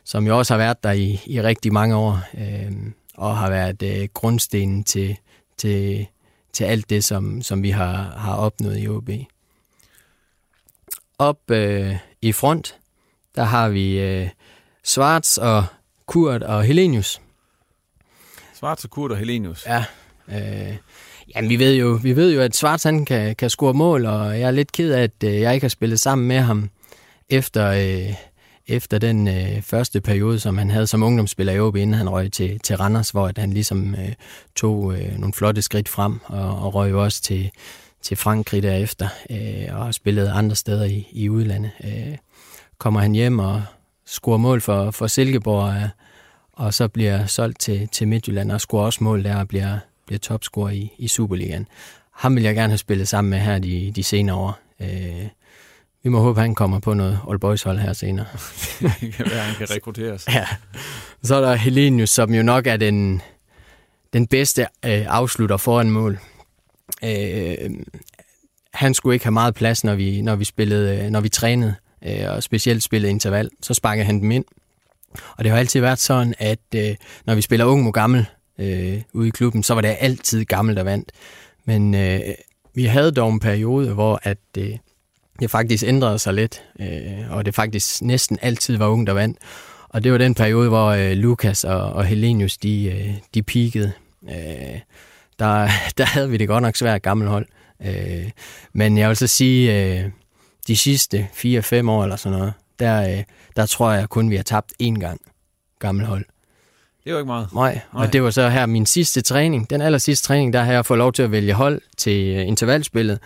[0.04, 2.72] som jo også har været der i, i rigtig mange år, øh,
[3.14, 5.16] og har været øh, grundstenen til,
[5.58, 6.06] til,
[6.52, 9.10] til alt det, som, som vi har, har opnået i OB.
[11.18, 12.76] Op øh, i front,
[13.36, 14.28] der har vi øh,
[14.84, 15.64] Svarts og
[16.06, 17.20] Kurt og Helenius.
[18.54, 19.66] Svarts og Kurt og Helenius?
[19.66, 19.84] Ja.
[20.28, 20.76] Øh,
[21.34, 24.40] jamen, vi ved jo, vi ved jo at Svarts han kan, kan score mål, og
[24.40, 26.70] jeg er lidt ked af, at øh, jeg ikke har spillet sammen med ham
[27.28, 27.66] efter...
[27.70, 28.14] Øh,
[28.68, 32.32] efter den øh, første periode, som han havde som ungdomsspiller i OB, inden han røg
[32.32, 34.12] til, til Randers, hvor at han ligesom øh,
[34.56, 37.50] tog øh, nogle flotte skridt frem, og, og røg også til,
[38.02, 39.36] til Frankrig derefter, øh,
[39.80, 41.70] og spillede spillet andre steder i, i udlandet.
[41.84, 42.16] Øh,
[42.78, 43.62] kommer han hjem og
[44.06, 45.88] scorer mål for, for Silkeborg, øh,
[46.52, 50.18] og så bliver solgt til, til Midtjylland, og scorer også mål der, og bliver, bliver
[50.18, 51.66] topscorer i, i Superligaen.
[52.12, 54.58] Ham vil jeg gerne have spillet sammen med her de, de senere år.
[54.80, 55.26] Øh,
[56.02, 58.26] vi må håbe, at han kommer på noget All Boys hold her senere.
[59.00, 60.26] det kan være, han kan rekrutteres.
[60.28, 60.46] ja.
[61.22, 63.22] Så er der Helenius, som jo nok er den,
[64.12, 66.18] den bedste øh, afslutter foran mål.
[67.04, 67.70] Øh,
[68.74, 71.74] han skulle ikke have meget plads, når vi, når vi, spillede, øh, når vi trænede,
[72.06, 73.50] øh, og specielt spillede interval.
[73.62, 74.44] Så sparkede han dem ind.
[75.36, 76.96] Og det har altid været sådan, at øh,
[77.26, 78.26] når vi spiller ung mod gammel
[78.58, 81.12] øh, ude i klubben, så var det altid gammel, der vandt.
[81.64, 82.20] Men øh,
[82.74, 84.76] vi havde dog en periode, hvor at, øh,
[85.40, 89.38] det faktisk ændrede sig lidt, øh, og det faktisk næsten altid var unge, der vandt.
[89.88, 93.92] Og det var den periode, hvor øh, Lukas og, og Helenius, de, øh, de peakede.
[94.28, 94.80] Øh,
[95.38, 95.68] der,
[95.98, 97.46] der havde vi det godt nok svært gammel hold.
[97.86, 98.30] Øh,
[98.72, 100.10] men jeg vil så sige, øh,
[100.66, 103.24] de sidste 4-5 år eller sådan noget, der, øh,
[103.56, 105.20] der tror jeg kun, vi har tabt én gang
[105.78, 106.24] gammel hold.
[107.04, 107.48] Det var ikke meget.
[107.54, 109.70] Nej, Nej, og det var så her min sidste træning.
[109.70, 112.46] Den aller sidste træning, der har jeg fået lov til at vælge hold til øh,
[112.46, 113.18] intervalspillet.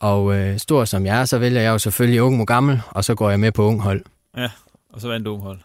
[0.00, 3.04] Og øh, stor som jeg er, så vælger jeg jo selvfølgelig ung mod gammel, og
[3.04, 4.04] så går jeg med på ung hold.
[4.36, 4.50] Ja,
[4.92, 5.58] og så vandt ung hold.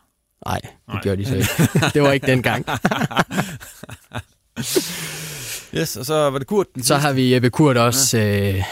[0.45, 1.01] Nej, det Nej.
[1.03, 1.49] gjorde de så ikke.
[1.93, 2.65] det var ikke den gang.
[5.79, 6.67] yes, og så var det Kurt.
[6.82, 8.17] Så har vi Jeppe Kurt også.
[8.17, 8.49] Ja.
[8.49, 8.63] Øh,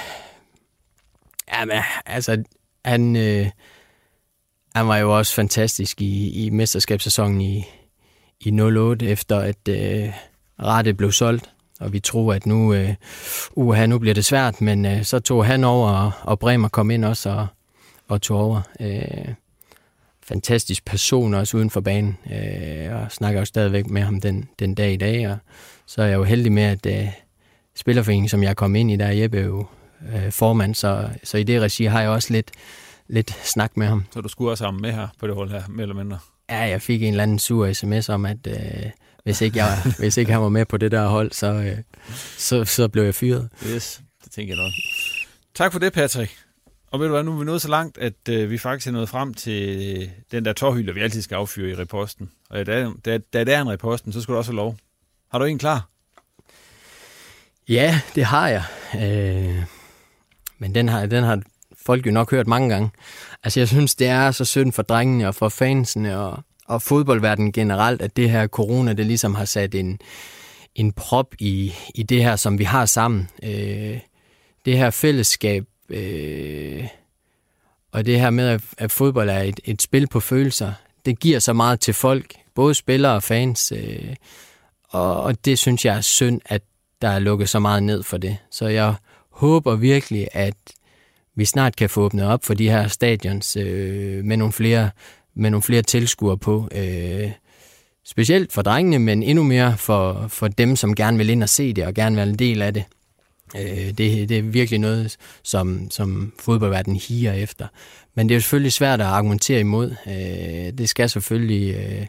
[1.53, 2.43] jamen, altså,
[2.85, 3.47] han, øh,
[4.75, 7.65] han var jo også fantastisk i, i mesterskabssæsonen i,
[8.39, 10.13] i 08, efter at øh,
[10.59, 11.49] Rette blev solgt.
[11.79, 12.95] Og vi tror, at nu, øh,
[13.51, 16.91] uha, nu bliver det svært, men øh, så tog han over, og, og Bremer kom
[16.91, 17.47] ind også og,
[18.07, 18.61] og tog over.
[18.79, 19.33] Øh,
[20.23, 22.17] fantastisk person også uden for banen.
[22.33, 25.29] Øh, og snakker jo stadigvæk med ham den, den dag i dag.
[25.29, 25.37] Og
[25.85, 27.07] så er jeg jo heldig med, at øh,
[27.75, 29.65] spillerforeningen, som jeg kom ind i, der er Jeppe jo
[30.13, 32.51] øh, formand, så, så i det regi har jeg også lidt,
[33.07, 34.05] lidt snak med ham.
[34.13, 36.17] Så du skulle også sammen med her på det hold her, mere eller mindre?
[36.49, 38.85] Ja, jeg fik en eller anden sur sms om, at øh,
[39.29, 41.77] hvis, ikke jeg, hvis ikke han var med på det der hold, så, øh,
[42.37, 43.49] så, så blev jeg fyret.
[43.65, 44.73] Yes, det tænker jeg nok.
[45.55, 46.37] Tak for det, Patrick.
[46.91, 48.91] Og ved du hvad, nu er vi nået så langt, at øh, vi faktisk er
[48.91, 52.31] nået frem til den der tårhylder, vi altid skal affyre i reposten.
[52.49, 54.77] Og da, da, da det er en reposten, så skal du også have lov.
[55.31, 55.89] Har du en klar?
[57.67, 58.63] Ja, det har jeg.
[58.95, 59.63] Øh,
[60.57, 61.41] men den har, den har
[61.85, 62.91] folk jo nok hørt mange gange.
[63.43, 67.51] Altså, jeg synes, det er så synd for drengene og for fansene og, og fodboldverdenen
[67.51, 69.99] generelt, at det her corona, det ligesom har sat en,
[70.75, 73.29] en prop i, i det her, som vi har sammen.
[73.43, 73.99] Øh,
[74.65, 76.87] det her fællesskab, øh,
[77.91, 80.73] og det her med, at, at fodbold er et, et spil på følelser,
[81.05, 84.15] det giver så meget til folk, både spillere og fans, øh,
[84.89, 86.61] og, og det synes jeg er synd, at
[87.01, 88.37] der er lukket så meget ned for det.
[88.51, 88.93] Så jeg
[89.31, 90.55] håber virkelig, at
[91.35, 94.89] vi snart kan få åbnet op for de her stadions øh, med nogle flere
[95.39, 96.67] med nogle flere tilskuere på.
[96.71, 97.31] Øh,
[98.05, 101.73] specielt for drengene, men endnu mere for, for dem, som gerne vil ind og se
[101.73, 102.83] det, og gerne vil være en del af det.
[103.55, 107.67] Øh, det, det er virkelig noget, som, som fodboldverdenen higer efter.
[108.15, 109.95] Men det er jo selvfølgelig svært at argumentere imod.
[110.07, 112.05] Øh, det skal selvfølgelig øh,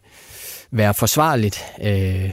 [0.71, 1.65] være forsvarligt.
[1.83, 2.31] Øh,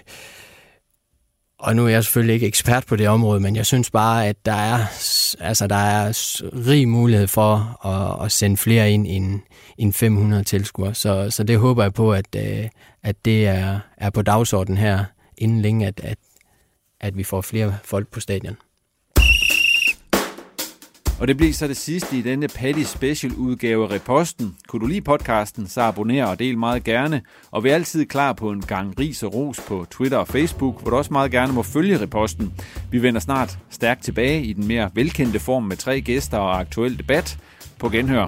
[1.60, 4.46] og nu er jeg selvfølgelig ikke ekspert på det område, men jeg synes bare, at
[4.46, 4.86] der er,
[5.40, 6.10] altså, der er
[6.68, 9.40] rig mulighed for at, at sende flere ind end,
[9.78, 10.94] end 500 tilskuere.
[10.94, 12.70] Så, så det håber jeg på, at, øh,
[13.04, 15.06] at det er, er på dagsordenen her
[15.38, 16.18] inden længe, at, at,
[17.00, 18.58] at vi får flere folk på stadion.
[21.20, 24.56] Og det bliver så det sidste i denne Patty Special udgave af Reposten.
[24.68, 27.22] Kunne du lide podcasten, så abonner og del meget gerne.
[27.52, 30.82] Og vi er altid klar på en gang ris og ros på Twitter og Facebook,
[30.82, 32.54] hvor du også meget gerne må følge Reposten.
[32.92, 36.98] Vi vender snart stærkt tilbage i den mere velkendte form med tre gæster og aktuel
[36.98, 37.38] debat.
[37.80, 38.28] På genhør.